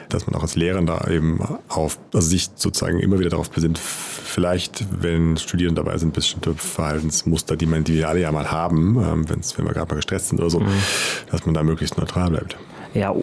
dass 0.09 0.27
man 0.27 0.35
auch 0.35 0.43
als 0.43 0.55
Lehrer 0.55 0.81
da 0.83 1.07
eben 1.09 1.39
auf, 1.67 1.97
also 2.13 2.27
sich 2.27 2.49
sozusagen 2.55 2.99
immer 2.99 3.19
wieder 3.19 3.29
darauf 3.29 3.49
besinnt, 3.49 3.77
vielleicht, 3.77 4.85
wenn 5.01 5.37
Studierende 5.37 5.83
dabei 5.83 5.97
sind, 5.97 6.13
bestimmte 6.13 6.53
Verhaltensmuster, 6.53 7.55
die 7.55 7.65
man, 7.65 7.83
die 7.83 7.95
wir 7.95 8.09
alle 8.09 8.21
ja 8.21 8.31
mal 8.31 8.51
haben, 8.51 8.97
ähm, 8.99 9.29
wenn 9.29 9.65
wir 9.65 9.73
gerade 9.73 9.89
mal 9.89 9.95
gestresst 9.95 10.29
sind 10.29 10.39
oder 10.39 10.49
so, 10.49 10.59
mhm. 10.59 10.67
dass 11.31 11.45
man 11.45 11.55
da 11.55 11.63
möglichst 11.63 11.97
neutral 11.97 12.29
bleibt. 12.29 12.57
Ja, 12.93 13.15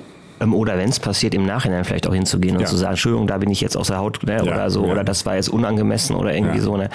ähm, 0.42 0.54
oder 0.54 0.76
wenn 0.76 0.88
es 0.88 1.00
passiert, 1.00 1.34
im 1.34 1.46
Nachhinein 1.46 1.84
vielleicht 1.84 2.06
auch 2.06 2.14
hinzugehen 2.14 2.56
und 2.56 2.62
ja. 2.62 2.68
zu 2.68 2.76
sagen, 2.76 2.92
Entschuldigung, 2.92 3.26
da 3.26 3.38
bin 3.38 3.50
ich 3.50 3.60
jetzt 3.60 3.76
aus 3.76 3.88
der 3.88 3.98
Haut 3.98 4.22
ne, 4.24 4.36
ja, 4.36 4.42
oder 4.42 4.70
so, 4.70 4.84
oder 4.84 5.04
das 5.04 5.24
war 5.26 5.36
jetzt 5.36 5.48
unangemessen 5.48 6.16
oder 6.16 6.34
irgendwie 6.34 6.60
so. 6.60 6.76
Ne? 6.76 6.88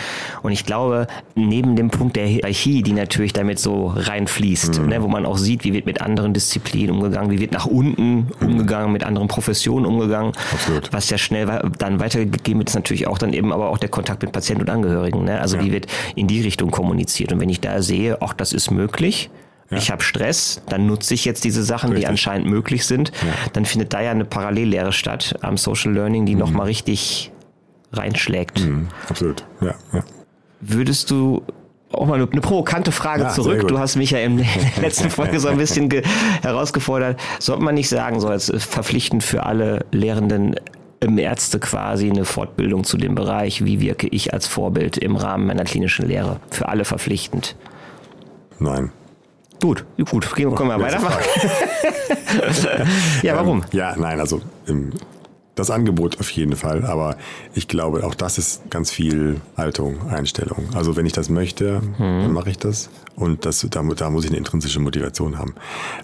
Und 0.44 0.52
ich 0.52 0.66
glaube, 0.66 1.08
neben 1.36 1.76
dem 1.76 1.90
Punkt 1.90 2.16
der 2.16 2.26
Hierarchie, 2.26 2.84
die 2.84 2.94
natürlich 2.94 3.34
damit 3.34 3.60
so 3.60 3.94
reinfließt, 3.96 4.82
mhm. 4.82 4.88
ne, 4.88 5.04
wo 5.04 5.08
man 5.08 5.26
auch 5.26 5.38
sieht, 5.38 5.64
wie 5.64 5.74
wird 5.74 5.86
mit 5.86 6.02
anderen 6.02 6.34
Disziplinen 6.34 6.96
umgegangen, 6.96 7.32
wie 7.32 7.40
wird 7.40 7.52
nach 7.52 7.66
unten 7.66 8.16
mhm. 8.16 8.28
umgegangen, 8.42 8.92
mit 8.92 9.04
anderen 9.04 9.28
Professionen 9.28 9.86
umgegangen, 9.86 10.34
Absolut. 10.54 10.92
was 10.92 11.10
ja 11.10 11.18
schnell 11.18 11.48
dann 11.78 12.00
weitergegeben 12.00 12.60
wird, 12.60 12.70
ist 12.70 12.76
natürlich 12.76 13.08
auch 13.08 13.18
dann 13.18 13.34
eben 13.34 13.54
aber 13.54 13.70
auch 13.70 13.78
der 13.78 13.90
Kontakt 13.90 14.22
mit 14.22 14.32
Patienten 14.32 14.64
und 14.64 14.70
Angehörigen. 14.70 15.24
Ne? 15.24 15.40
Also 15.40 15.60
wie 15.60 15.72
wird 15.72 15.88
in 16.16 16.28
die 16.28 16.42
Richtung 16.42 16.72
kommuniziert. 16.72 17.32
Und 17.32 17.40
wenn 17.40 17.50
ich 17.50 17.62
da 17.62 17.82
sehe, 17.82 18.22
auch 18.22 18.34
das 18.34 18.54
ist 18.54 18.72
möglich, 18.72 19.30
ja. 19.70 19.78
Ich 19.78 19.92
habe 19.92 20.02
Stress, 20.02 20.62
dann 20.70 20.88
nutze 20.88 21.14
ich 21.14 21.26
jetzt 21.26 21.44
diese 21.44 21.64
Sachen, 21.64 21.90
richtig. 21.90 22.06
die 22.06 22.08
anscheinend 22.08 22.48
möglich 22.48 22.86
sind. 22.86 23.12
Ja. 23.22 23.34
Dann 23.54 23.66
findet 23.66 23.94
da 23.94 24.02
ja 24.02 24.12
eine 24.12 24.26
Parallellehre 24.26 24.94
statt 24.94 25.36
am 25.42 25.58
Social 25.58 25.94
Learning, 25.94 26.26
die 26.26 26.36
mhm. 26.36 26.40
nochmal 26.40 26.68
richtig 26.68 27.32
reinschlägt. 27.92 28.66
Mhm. 28.66 28.88
Absolut, 29.10 29.46
ja, 29.62 29.76
ja. 29.94 30.04
Würdest 30.62 31.12
du 31.12 31.44
auch 31.92 32.06
mal 32.06 32.16
eine, 32.16 32.30
eine 32.30 32.42
provokante 32.42 32.92
Frage 32.92 33.24
ja, 33.24 33.30
zurück. 33.30 33.68
Du 33.68 33.80
hast 33.80 33.96
mich 33.96 34.12
ja 34.12 34.20
in 34.20 34.38
der 34.38 34.48
letzten 34.82 35.10
Folge 35.10 35.40
so 35.40 35.48
ein 35.48 35.58
bisschen 35.58 35.90
herausgefordert. 36.42 37.20
Sollte 37.40 37.64
man 37.64 37.76
nicht 37.76 37.90
sagen, 37.90 38.20
so 38.20 38.28
als 38.28 38.52
verpflichtend 38.58 39.24
für 39.24 39.46
alle 39.46 39.86
Lehrenden 39.92 40.56
im 41.00 41.18
Ärzte 41.18 41.60
quasi 41.60 42.10
eine 42.10 42.26
Fortbildung 42.26 42.84
zu 42.84 42.98
dem 42.98 43.16
Bereich, 43.16 43.64
wie 43.64 43.80
wirke 43.80 44.08
ich 44.08 44.34
als 44.34 44.48
Vorbild 44.48 44.98
im 44.98 45.16
Rahmen 45.16 45.46
meiner 45.46 45.64
klinischen 45.64 46.08
Lehre? 46.08 46.40
Für 46.50 46.70
alle 46.70 46.86
verpflichtend? 46.86 47.56
Nein. 48.60 48.92
Gut, 49.62 49.86
gut, 50.10 50.30
können 50.34 50.70
wir 50.70 50.80
weitermachen. 50.80 51.24
ja, 53.24 53.36
warum? 53.36 53.64
Ähm, 53.64 53.66
ja, 53.72 53.96
nein, 53.98 54.20
also 54.20 54.42
das 55.58 55.72
Angebot 55.72 56.20
auf 56.20 56.30
jeden 56.30 56.56
Fall, 56.56 56.86
aber 56.86 57.18
ich 57.54 57.68
glaube, 57.68 58.06
auch 58.06 58.16
das 58.16 58.38
ist 58.38 58.70
ganz 58.70 58.92
viel 58.92 59.42
Haltung, 59.58 60.10
Einstellung. 60.10 60.70
Also 60.74 60.96
wenn 60.96 61.06
ich 61.06 61.14
das 61.14 61.30
möchte, 61.30 61.82
mhm. 61.82 61.98
dann 61.98 62.34
mache 62.34 62.50
ich 62.52 62.58
das 62.58 62.90
und 63.16 63.46
das, 63.46 63.66
da, 63.70 63.82
da 63.82 64.10
muss 64.10 64.24
ich 64.24 64.30
eine 64.30 64.38
intrinsische 64.38 64.80
Motivation 64.80 65.40
haben. 65.40 65.56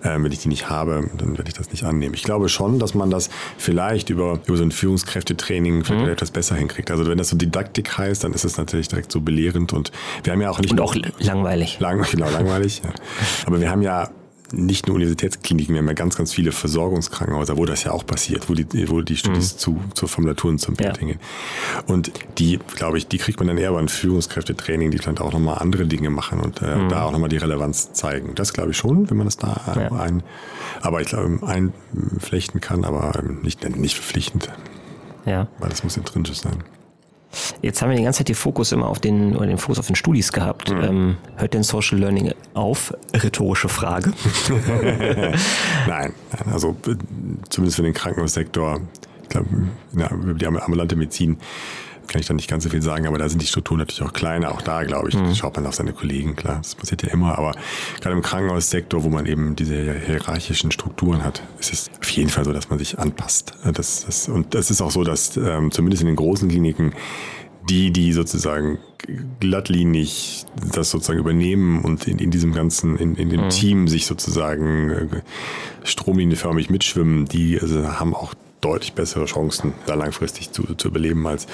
Ähm, 0.04 0.24
wenn 0.24 0.32
ich 0.32 0.40
die 0.40 0.48
nicht 0.48 0.70
habe, 0.70 1.10
dann 1.18 1.38
werde 1.38 1.48
ich 1.48 1.54
das 1.54 1.72
nicht 1.72 1.84
annehmen. 1.84 2.16
Ich 2.16 2.24
glaube 2.24 2.50
schon, 2.50 2.80
dass 2.80 2.96
man 2.96 3.12
das 3.12 3.30
vielleicht 3.58 4.10
über, 4.10 4.40
über 4.46 4.58
so 4.58 4.64
ein 4.64 4.72
Führungskräftetraining 4.72 5.84
vielleicht 5.84 6.06
mhm. 6.06 6.12
etwas 6.12 6.32
besser 6.32 6.56
hinkriegt. 6.56 6.90
Also 6.90 7.06
wenn 7.08 7.20
das 7.20 7.30
so 7.30 7.38
Didaktik 7.38 7.98
heißt, 7.98 8.24
dann 8.24 8.34
ist 8.34 8.46
es 8.46 8.58
natürlich 8.58 8.88
direkt 8.88 9.12
so 9.12 9.22
belehrend 9.22 9.74
und 9.74 9.92
wir 10.24 10.34
haben 10.34 10.42
ja 10.42 10.50
auch 10.50 10.60
nicht... 10.60 10.72
Und 10.72 10.82
auch 10.82 10.96
langweilig. 11.20 11.80
Lang, 11.80 12.04
genau, 12.12 12.30
langweilig. 12.30 12.82
Ja. 12.84 12.90
Aber 13.46 13.62
wir 13.62 13.70
haben 13.70 13.84
ja 13.84 14.10
nicht 14.54 14.88
nur 14.88 14.96
Universitätskliniken, 14.96 15.74
wir 15.74 15.80
haben 15.80 15.88
ja 15.88 15.94
ganz, 15.94 16.16
ganz 16.16 16.34
viele 16.34 16.52
Versorgungskrankenhäuser, 16.52 17.58
wo 17.58 17.66
das 17.66 17.84
ja 17.84 17.92
auch 17.92 18.06
passiert, 18.06 18.50
wo 18.50 18.54
die, 18.54 18.90
wo 18.90 19.02
die 19.02 19.18
Studis 19.18 19.54
mhm. 19.54 19.58
zu, 19.58 19.80
zur 19.96 20.08
Formulaturen 20.08 20.60
zum 20.60 20.76
Bett 20.76 21.00
ja. 21.02 21.16
Und 21.88 22.12
die, 22.38 22.60
glaube 22.76 22.98
ich, 22.98 23.08
die 23.08 23.18
kriegt 23.18 23.40
man 23.40 23.48
dann 23.48 23.58
eher 23.58 23.72
bei 23.72 23.80
einem 23.80 23.88
Führungskräftetraining, 23.88 24.92
die 24.92 25.00
vielleicht 25.00 25.20
auch 25.20 25.34
nochmal 25.34 25.58
andere 25.58 25.86
Dinge 25.86 26.10
machen 26.10 26.40
und 26.40 26.62
äh, 26.62 26.76
mhm. 26.76 26.90
da 26.90 27.04
auch 27.04 27.12
nochmal 27.12 27.30
die 27.30 27.38
Relevanz 27.38 27.94
zeigen. 27.94 28.36
Das 28.36 28.54
glaube 28.54 28.72
ich 28.72 28.78
schon, 28.78 29.10
wenn 29.10 29.18
man 29.18 29.26
das 29.26 29.38
da 29.38 29.60
ja. 29.76 29.92
ein, 29.92 30.24
aber 30.82 31.02
ich 31.02 31.08
glaube, 31.08 31.40
einflechten 31.46 32.62
kann, 32.62 32.86
aber 32.86 33.24
nicht, 33.42 33.68
nicht 33.76 33.96
verpflichtend. 33.96 34.50
Ja. 35.26 35.48
Weil 35.60 35.70
das 35.70 35.84
muss 35.84 35.98
intrinsisch 35.98 36.42
sein. 36.42 36.64
Jetzt 37.62 37.82
haben 37.82 37.90
wir 37.90 37.98
die 37.98 38.04
ganze 38.04 38.20
Zeit 38.20 38.30
den 38.30 38.36
Fokus 38.36 38.72
immer 38.72 38.88
auf 38.88 39.00
den, 39.00 39.36
oder 39.36 39.48
den 39.48 39.58
Fokus 39.58 39.80
auf 39.80 39.88
den 39.88 39.96
Studis 39.96 40.32
gehabt. 40.32 40.72
Mhm. 40.72 40.84
Ähm, 40.84 41.18
hört 41.36 41.54
denn 41.54 41.64
Social 41.64 42.00
Learning 42.00 42.34
auf? 42.54 42.94
Rhetorische 43.14 43.70
Frage. 43.70 44.14
nein, 45.88 46.14
also 46.52 46.76
zumindest 47.50 47.78
für 47.78 47.84
den 47.84 47.94
Krankenhaussektor, 47.94 48.82
ich 49.24 49.30
glaube, 49.30 49.48
ja, 49.98 50.10
die 50.12 50.48
ambulante 50.48 50.96
Medizin 50.96 51.38
kann 52.08 52.22
ich 52.22 52.28
da 52.28 52.34
nicht 52.34 52.50
ganz 52.50 52.64
so 52.64 52.70
viel 52.70 52.82
sagen, 52.82 53.08
aber 53.08 53.18
da 53.18 53.30
sind 53.30 53.42
die 53.42 53.48
Strukturen 53.48 53.80
natürlich 53.80 54.02
auch 54.02 54.14
kleiner. 54.14 54.52
Auch 54.52 54.62
da, 54.62 54.84
glaube 54.84 55.10
ich, 55.10 55.16
mhm. 55.16 55.34
schaut 55.36 55.56
man 55.56 55.66
auf 55.66 55.76
seine 55.76 55.94
Kollegen, 55.94 56.36
klar, 56.36 56.58
das 56.58 56.76
passiert 56.76 57.04
ja 57.04 57.10
immer. 57.10 57.38
Aber 57.38 57.54
gerade 58.02 58.16
im 58.16 58.22
Krankenhaussektor, 58.22 59.04
wo 59.04 59.10
man 59.10 59.26
eben 59.26 59.56
diese 59.56 59.94
hierarchischen 59.94 60.72
Strukturen 60.72 61.24
hat, 61.24 61.42
ist 61.60 61.74
es 61.74 61.92
auf 62.00 62.10
jeden 62.10 62.30
Fall 62.30 62.46
so, 62.46 62.54
dass 62.54 62.70
man 62.70 62.80
sich 62.80 63.00
anpasst. 63.00 63.54
Das, 63.74 64.06
das, 64.06 64.30
und 64.30 64.54
das 64.54 64.72
ist 64.72 64.82
auch 64.82 64.92
so, 64.92 65.04
dass 65.04 65.38
ähm, 65.38 65.72
zumindest 65.72 66.02
in 66.02 66.08
den 66.08 66.16
großen 66.16 66.50
Kliniken 66.50 66.94
die, 67.70 67.92
die 67.92 68.12
sozusagen 68.12 68.78
glattlinig 69.40 70.46
das 70.74 70.90
sozusagen 70.90 71.20
übernehmen 71.20 71.82
und 71.82 72.08
in, 72.08 72.20
in 72.20 72.32
diesem 72.32 72.54
ganzen, 72.54 72.98
in, 72.98 73.16
in 73.16 73.30
dem 73.30 73.46
mhm. 73.46 73.50
Team 73.50 73.88
sich 73.88 74.06
sozusagen 74.06 74.90
äh, 74.90 75.08
stromlinienförmig 75.84 76.70
mitschwimmen, 76.70 77.26
die 77.26 77.60
also 77.60 78.00
haben 78.00 78.14
auch 78.14 78.34
deutlich 78.64 78.94
bessere 78.94 79.26
Chancen, 79.26 79.74
da 79.86 79.96
langfristig 79.96 80.52
zu, 80.52 80.64
zu 80.76 80.88
überleben 80.88 81.26
als 81.28 81.48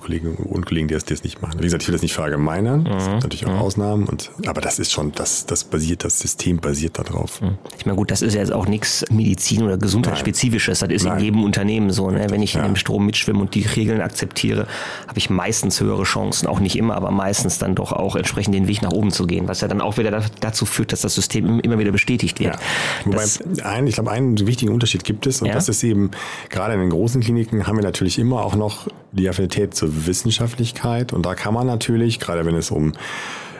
Kollegen 0.00 0.34
und 0.34 0.66
Kollegen, 0.66 0.88
die 0.88 0.94
das, 0.94 1.04
die 1.04 1.14
das 1.14 1.24
nicht 1.24 1.40
machen. 1.40 1.58
Wie 1.60 1.64
gesagt, 1.64 1.82
ich 1.82 1.88
will 1.88 1.94
das 1.94 2.02
nicht 2.02 2.12
verallgemeinern. 2.12 2.82
Mhm. 2.82 2.88
Es 2.88 3.04
gibt 3.04 3.22
natürlich 3.22 3.46
auch 3.46 3.52
mhm. 3.52 3.58
Ausnahmen, 3.58 4.04
und, 4.04 4.30
aber 4.46 4.60
das 4.60 4.78
ist 4.78 4.92
schon, 4.92 5.12
das, 5.12 5.46
das 5.46 5.64
basiert, 5.64 6.04
das 6.04 6.18
System 6.18 6.58
basiert 6.58 6.98
darauf. 6.98 7.40
Mhm. 7.40 7.56
Ich 7.78 7.86
meine, 7.86 7.96
gut, 7.96 8.10
das 8.10 8.20
ist 8.20 8.34
ja 8.34 8.40
jetzt 8.40 8.52
auch 8.52 8.66
nichts 8.66 9.04
Medizin- 9.10 9.62
oder 9.62 9.78
Gesundheitsspezifisches. 9.78 10.80
Das 10.80 10.90
ist 10.90 11.04
Nein. 11.04 11.18
in 11.18 11.24
jedem 11.24 11.44
Unternehmen 11.44 11.90
so. 11.90 12.10
Ne? 12.10 12.26
Wenn 12.28 12.42
ich 12.42 12.54
ja. 12.54 12.60
in 12.60 12.72
dem 12.72 12.76
Strom 12.76 13.06
mitschwimme 13.06 13.40
und 13.40 13.54
die 13.54 13.62
Regeln 13.62 14.02
akzeptiere, 14.02 14.66
habe 15.08 15.18
ich 15.18 15.30
meistens 15.30 15.80
höhere 15.80 16.02
Chancen. 16.02 16.48
Auch 16.48 16.60
nicht 16.60 16.76
immer, 16.76 16.96
aber 16.96 17.10
meistens 17.10 17.58
dann 17.58 17.74
doch 17.74 17.92
auch 17.92 18.16
entsprechend 18.16 18.54
den 18.54 18.68
Weg 18.68 18.82
nach 18.82 18.92
oben 18.92 19.10
zu 19.10 19.26
gehen, 19.26 19.48
was 19.48 19.62
ja 19.62 19.68
dann 19.68 19.80
auch 19.80 19.96
wieder 19.96 20.22
dazu 20.40 20.66
führt, 20.66 20.92
dass 20.92 21.00
das 21.00 21.14
System 21.14 21.60
immer 21.60 21.78
wieder 21.78 21.92
bestätigt 21.92 22.40
wird. 22.40 22.56
Ja. 22.56 22.60
Wobei, 23.06 23.24
ein, 23.64 23.86
ich 23.86 23.94
glaube, 23.94 24.10
einen 24.10 24.46
wichtigen 24.46 24.72
Unterschied 24.72 25.04
gibt 25.04 25.26
es, 25.26 25.40
und 25.40 25.48
ja? 25.48 25.54
das 25.54 25.70
ist 25.70 25.82
eben, 25.82 26.10
gerade 26.50 26.74
in 26.74 26.80
den 26.80 26.90
großen 26.90 27.20
Kliniken 27.20 27.66
haben 27.66 27.76
wir 27.76 27.84
natürlich 27.84 28.18
immer 28.18 28.44
auch 28.44 28.54
noch 28.54 28.88
die 29.12 29.28
Affinität 29.28 29.74
zur 29.74 30.06
Wissenschaftlichkeit. 30.06 31.12
Und 31.12 31.24
da 31.26 31.34
kann 31.34 31.54
man 31.54 31.66
natürlich, 31.66 32.20
gerade 32.20 32.44
wenn 32.44 32.54
es 32.54 32.70
um 32.70 32.92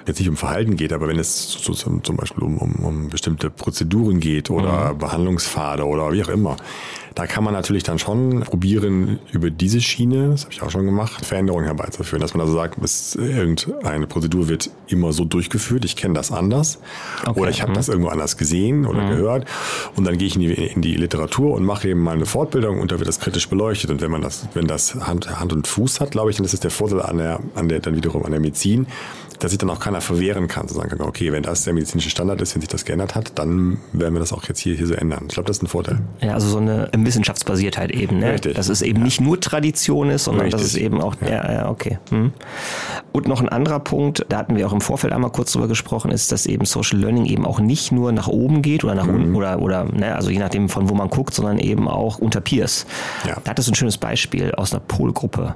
jetzt 0.07 0.19
nicht 0.19 0.29
um 0.29 0.37
Verhalten 0.37 0.77
geht, 0.77 0.93
aber 0.93 1.09
wenn 1.09 1.19
es 1.19 1.49
zum 1.49 2.17
Beispiel 2.17 2.43
um, 2.43 2.59
um, 2.59 2.75
um 2.85 3.09
bestimmte 3.09 3.51
Prozeduren 3.51 4.21
geht 4.21 4.51
oder 4.51 4.93
mhm. 4.93 4.99
Behandlungspfade 4.99 5.85
oder 5.85 6.13
wie 6.13 6.23
auch 6.23 6.29
immer, 6.29 6.57
da 7.15 7.27
kann 7.27 7.45
man 7.45 7.55
natürlich 7.55 7.85
dann 7.85 8.01
schon 8.01 8.41
probieren, 8.41 9.21
über 9.31 9.49
diese 9.49 9.81
Schiene, 9.81 10.31
das 10.31 10.43
habe 10.43 10.53
ich 10.53 10.63
auch 10.63 10.71
schon 10.71 10.85
gemacht, 10.85 11.25
Veränderungen 11.25 11.65
herbeizuführen. 11.65 12.21
Dass 12.21 12.35
man 12.35 12.41
also 12.41 12.55
sagt, 12.55 12.81
bis 12.81 13.15
irgendeine 13.15 14.09
Prozedur 14.09 14.49
wird 14.49 14.71
immer 14.89 15.13
so 15.13 15.25
durchgeführt, 15.25 15.85
ich 15.85 15.95
kenne 15.95 16.15
das 16.15 16.33
anders 16.33 16.81
okay. 17.25 17.39
oder 17.39 17.51
ich 17.51 17.63
habe 17.63 17.71
mhm. 17.71 17.77
das 17.77 17.89
irgendwo 17.89 18.09
anders 18.09 18.37
gesehen 18.37 18.85
oder 18.85 19.03
mhm. 19.03 19.11
gehört 19.11 19.49
und 19.95 20.05
dann 20.05 20.19
gehe 20.19 20.27
ich 20.27 20.35
in 20.35 20.41
die, 20.41 20.53
in 20.53 20.83
die 20.83 20.97
Literatur 20.97 21.55
und 21.55 21.65
mache 21.65 21.89
eben 21.89 22.01
mal 22.01 22.15
eine 22.15 22.27
Fortbildung 22.27 22.81
und 22.81 22.91
da 22.91 22.99
wird 22.99 23.07
das 23.09 23.21
kritisch 23.21 23.49
beleuchtet. 23.49 23.91
Und 23.91 24.01
wenn 24.01 24.11
man 24.11 24.23
das, 24.23 24.49
wenn 24.55 24.67
das 24.67 24.97
Hand, 24.97 25.39
Hand 25.39 25.53
und 25.53 25.69
Fuß 25.69 26.01
hat, 26.01 26.11
glaube 26.11 26.31
ich, 26.31 26.37
dann 26.37 26.45
ist 26.45 26.53
das 26.53 26.61
der 26.61 26.73
Vorteil 26.73 27.01
an 27.01 27.19
der, 27.19 27.41
an 27.55 27.69
der, 27.69 27.79
dann 27.79 27.95
wiederum 27.95 28.25
an 28.25 28.33
der 28.33 28.41
Medizin, 28.41 28.89
dass 29.39 29.51
sich 29.51 29.59
dann 29.59 29.71
auch 29.71 29.81
keiner 29.81 30.01
verwehren 30.01 30.49
kann, 30.49 30.69
zu 30.69 30.75
sagen 30.75 30.91
kann, 30.91 31.01
okay, 31.03 31.33
wenn 31.33 31.43
das 31.43 31.65
der 31.65 31.73
medizinische 31.73 32.11
Standard 32.11 32.41
ist, 32.41 32.55
wenn 32.55 32.61
sich 32.61 32.69
das 32.69 32.85
geändert 32.85 33.15
hat, 33.15 33.39
dann 33.39 33.79
werden 33.93 34.15
wir 34.15 34.21
das 34.21 34.33
auch 34.33 34.45
jetzt 34.45 34.61
hier, 34.61 34.75
hier 34.75 34.87
so 34.87 34.95
ändern. 34.95 35.25
Ich 35.29 35.35
glaube, 35.35 35.47
das 35.47 35.59
ist 35.59 35.63
ein 35.63 35.69
Vorteil. 35.69 35.99
Ja, 36.21 36.35
also 36.35 36.49
so 36.49 36.59
eine 36.59 36.89
Wissenschaftsbasiertheit 36.97 37.91
eben, 37.91 38.19
ne? 38.19 38.33
Richtig. 38.33 38.55
Dass 38.55 38.69
es 38.69 38.83
eben 38.83 38.99
ja. 38.99 39.05
nicht 39.05 39.21
nur 39.21 39.41
Tradition 39.41 40.11
ist, 40.11 40.25
sondern 40.25 40.47
Richtig. 40.47 40.61
dass 40.61 40.71
es 40.71 40.77
eben 40.77 41.01
auch, 41.01 41.15
ja, 41.21 41.29
ja, 41.29 41.53
ja 41.53 41.69
okay. 41.69 41.99
Hm. 42.11 42.33
Und 43.13 43.29
noch 43.29 43.41
ein 43.41 43.49
anderer 43.49 43.81
Punkt, 43.81 44.25
da 44.29 44.39
hatten 44.39 44.57
wir 44.57 44.67
auch 44.67 44.73
im 44.73 44.81
Vorfeld 44.81 45.13
einmal 45.13 45.31
kurz 45.31 45.53
drüber 45.53 45.69
gesprochen, 45.69 46.11
ist, 46.11 46.33
dass 46.33 46.47
eben 46.47 46.65
Social 46.65 46.99
Learning 46.99 47.27
eben 47.27 47.47
auch 47.47 47.61
nicht 47.61 47.93
nur 47.93 48.13
nach 48.13 48.29
oben 48.29 48.63
geht 48.63 48.85
oder 48.85 48.95
nach 48.95 49.07
mhm. 49.07 49.15
unten 49.15 49.35
oder, 49.35 49.61
oder, 49.61 49.85
ne, 49.85 50.15
also 50.15 50.31
je 50.31 50.39
nachdem 50.39 50.69
von 50.69 50.89
wo 50.89 50.95
man 50.95 51.09
guckt, 51.09 51.35
sondern 51.35 51.59
eben 51.59 51.89
auch 51.89 52.19
unter 52.19 52.41
Peers. 52.41 52.87
Ja. 53.27 53.37
Da 53.43 53.51
hattest 53.51 53.69
du 53.69 53.73
ein 53.73 53.77
schönes 53.77 53.99
Beispiel 53.99 54.53
aus 54.53 54.73
einer 54.73 54.81
Polgruppe. 54.81 55.55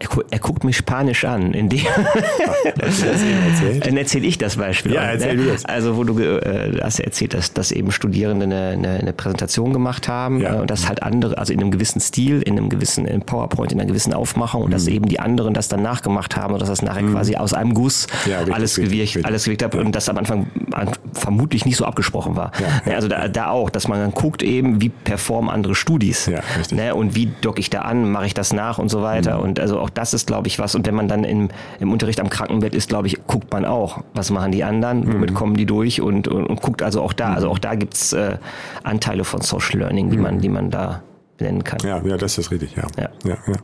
Er, 0.00 0.06
gu- 0.08 0.22
er 0.30 0.38
guckt 0.38 0.62
mich 0.64 0.76
spanisch 0.76 1.24
an. 1.24 1.52
In 1.54 1.68
dem 1.68 1.80
erzählt? 2.78 3.86
Dann 3.86 3.96
erzähle 3.96 4.26
ich 4.26 4.38
das 4.38 4.56
Beispiel. 4.56 4.92
Ja, 4.94 5.02
erzähl 5.02 5.36
ne? 5.36 5.44
du 5.44 5.50
das. 5.50 5.64
Also 5.64 5.96
wo 5.96 6.04
du 6.04 6.18
äh, 6.20 6.78
hast 6.82 6.98
ja 6.98 7.04
erzählt, 7.04 7.34
dass, 7.34 7.52
dass 7.52 7.72
eben 7.72 7.90
Studierende 7.90 8.44
eine, 8.44 8.68
eine, 8.70 8.88
eine 9.00 9.12
Präsentation 9.12 9.72
gemacht 9.72 10.08
haben 10.08 10.40
Ja. 10.40 10.56
äh, 10.56 10.60
und 10.60 10.70
dass 10.70 10.88
halt 10.88 11.02
andere, 11.02 11.38
also 11.38 11.52
in 11.52 11.60
einem 11.60 11.70
gewissen 11.70 12.00
Stil, 12.00 12.42
in 12.42 12.56
einem 12.58 12.68
gewissen 12.68 13.06
in 13.06 13.22
PowerPoint, 13.22 13.72
in 13.72 13.80
einer 13.80 13.88
gewissen 13.88 14.12
Aufmachung 14.14 14.62
und 14.62 14.70
dass 14.72 14.86
Mhm. 14.86 14.92
eben 14.94 15.08
die 15.08 15.20
anderen 15.20 15.54
das 15.54 15.68
dann 15.68 15.82
nachgemacht 15.82 16.36
haben 16.36 16.52
und 16.54 16.60
dass 16.60 16.68
das 16.68 16.82
nachher 16.82 17.02
quasi 17.02 17.36
aus 17.36 17.52
einem 17.52 17.74
Guss 17.74 18.06
Ja, 18.26 18.38
richtig, 18.38 18.54
alles 18.54 18.76
gewirkt, 18.76 18.92
richtig. 19.00 19.26
alles 19.26 19.44
gewirkt 19.44 19.62
hat 19.64 19.74
und 19.74 19.94
das 19.94 20.08
am 20.08 20.16
Anfang 20.18 20.46
an, 20.67 20.67
vermutlich 21.12 21.64
nicht 21.66 21.76
so 21.76 21.84
abgesprochen 21.84 22.36
war. 22.36 22.52
Ja, 22.60 22.66
Ne, 22.90 22.94
also 22.94 23.08
da, 23.08 23.28
da 23.28 23.50
auch, 23.50 23.70
dass 23.70 23.88
man 23.88 23.98
dann 23.98 24.12
guckt 24.12 24.42
eben, 24.42 24.80
wie 24.80 24.88
performen 24.88 25.50
andere 25.50 25.74
Studis. 25.74 26.26
Ja. 26.26 26.40
Ne, 26.70 26.94
und 26.94 27.14
wie 27.14 27.32
docke 27.40 27.60
ich 27.60 27.70
da 27.70 27.80
an, 27.82 28.10
mache 28.10 28.26
ich 28.26 28.34
das 28.34 28.52
nach 28.52 28.78
und 28.78 28.88
so 28.88 29.02
weiter. 29.02 29.38
Mhm. 29.38 29.42
Und 29.44 29.60
also 29.60 29.78
auch 29.80 29.90
das 29.90 30.14
ist, 30.14 30.26
glaube 30.26 30.46
ich, 30.48 30.58
was. 30.58 30.74
Und 30.74 30.86
wenn 30.86 30.94
man 30.94 31.08
dann 31.08 31.24
im, 31.24 31.48
im 31.80 31.92
Unterricht 31.92 32.20
am 32.20 32.28
Krankenbett 32.30 32.74
ist, 32.74 32.88
glaube 32.88 33.06
ich, 33.08 33.26
guckt 33.26 33.52
man 33.52 33.64
auch, 33.64 34.02
was 34.14 34.30
machen 34.30 34.52
die 34.52 34.64
anderen, 34.64 35.00
Mhm. 35.00 35.12
womit 35.14 35.34
kommen 35.34 35.56
die 35.56 35.66
durch 35.66 36.00
und, 36.00 36.28
und, 36.28 36.46
und 36.46 36.62
guckt 36.62 36.82
also 36.82 37.02
auch 37.02 37.12
da. 37.12 37.32
Also 37.34 37.48
auch 37.50 37.58
da 37.58 37.74
gibt's 37.74 38.12
äh, 38.12 38.36
Anteile 38.82 39.24
von 39.24 39.40
Social 39.40 39.80
Learning, 39.80 40.10
die 40.10 40.16
man, 40.16 40.40
die 40.40 40.48
man 40.48 40.70
da 40.70 41.02
nennen 41.40 41.64
kann. 41.64 41.78
Mhm. 41.82 41.88
Ja, 41.88 42.02
ja, 42.04 42.16
das 42.16 42.38
ist 42.38 42.50
richtig, 42.50 42.74
ja. 42.76 42.84
Ja. 42.96 43.08
ja, 43.24 43.36
ja. 43.46 43.54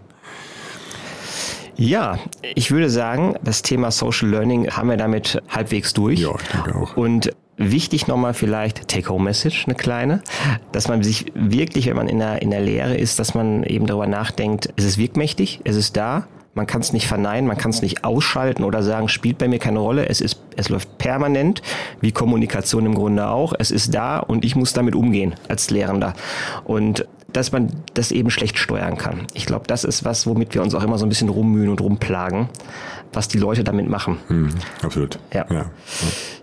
Ja, 1.76 2.18
ich 2.54 2.70
würde 2.70 2.90
sagen, 2.90 3.34
das 3.42 3.62
Thema 3.62 3.90
Social 3.90 4.28
Learning 4.28 4.70
haben 4.70 4.88
wir 4.88 4.96
damit 4.96 5.42
halbwegs 5.48 5.92
durch. 5.92 6.20
Ja, 6.20 6.34
ich 6.36 6.48
denke 6.48 6.74
auch. 6.74 6.96
Und 6.96 7.32
wichtig 7.56 8.06
nochmal 8.06 8.34
vielleicht 8.34 8.88
Take-Home-Message, 8.88 9.66
eine 9.66 9.74
kleine, 9.74 10.22
dass 10.72 10.88
man 10.88 11.02
sich 11.02 11.26
wirklich, 11.34 11.86
wenn 11.86 11.96
man 11.96 12.08
in 12.08 12.18
der, 12.18 12.42
in 12.42 12.50
der 12.50 12.60
Lehre 12.60 12.96
ist, 12.96 13.18
dass 13.18 13.34
man 13.34 13.62
eben 13.64 13.86
darüber 13.86 14.06
nachdenkt, 14.06 14.72
es 14.76 14.84
ist 14.84 14.98
wirkmächtig, 14.98 15.60
es 15.64 15.76
ist 15.76 15.96
da, 15.96 16.26
man 16.54 16.66
kann 16.66 16.80
es 16.80 16.92
nicht 16.92 17.06
verneinen, 17.06 17.46
man 17.46 17.58
kann 17.58 17.70
es 17.70 17.82
nicht 17.82 18.04
ausschalten 18.04 18.62
oder 18.64 18.82
sagen, 18.82 19.08
spielt 19.08 19.38
bei 19.38 19.48
mir 19.48 19.58
keine 19.58 19.80
Rolle, 19.80 20.08
es 20.08 20.20
ist, 20.20 20.40
es 20.56 20.68
läuft 20.68 20.98
permanent, 20.98 21.62
wie 22.00 22.12
Kommunikation 22.12 22.86
im 22.86 22.94
Grunde 22.94 23.28
auch, 23.28 23.54
es 23.58 23.70
ist 23.70 23.94
da 23.94 24.18
und 24.18 24.44
ich 24.44 24.54
muss 24.56 24.72
damit 24.72 24.94
umgehen 24.94 25.34
als 25.48 25.70
Lehrender. 25.70 26.14
Und 26.64 27.06
dass 27.34 27.52
man 27.52 27.68
das 27.94 28.12
eben 28.12 28.30
schlecht 28.30 28.58
steuern 28.58 28.96
kann. 28.96 29.26
Ich 29.34 29.44
glaube, 29.44 29.66
das 29.66 29.84
ist 29.84 30.04
was, 30.04 30.26
womit 30.26 30.54
wir 30.54 30.62
uns 30.62 30.74
auch 30.74 30.82
immer 30.82 30.98
so 30.98 31.04
ein 31.04 31.08
bisschen 31.08 31.28
rummühen 31.28 31.68
und 31.68 31.80
rumplagen, 31.80 32.48
was 33.12 33.28
die 33.28 33.38
Leute 33.38 33.64
damit 33.64 33.88
machen. 33.88 34.18
Hm, 34.28 34.50
absolut. 34.82 35.18
Ja. 35.32 35.44
ja. 35.50 35.66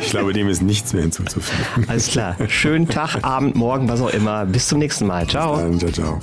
Ich 0.00 0.10
glaube, 0.10 0.32
dem 0.32 0.48
ist 0.48 0.62
nichts 0.62 0.92
mehr 0.92 1.02
hinzuzufügen. 1.02 1.88
Alles 1.88 2.06
klar. 2.06 2.36
Schönen 2.46 2.88
Tag, 2.88 3.18
Abend, 3.22 3.56
Morgen, 3.56 3.88
was 3.88 4.00
auch 4.00 4.10
immer. 4.10 4.46
Bis 4.46 4.68
zum 4.68 4.78
nächsten 4.78 5.06
Mal. 5.06 5.26
Ciao. 5.26 5.56
Dann, 5.56 5.80
ciao, 5.80 5.90
ciao. 5.90 6.20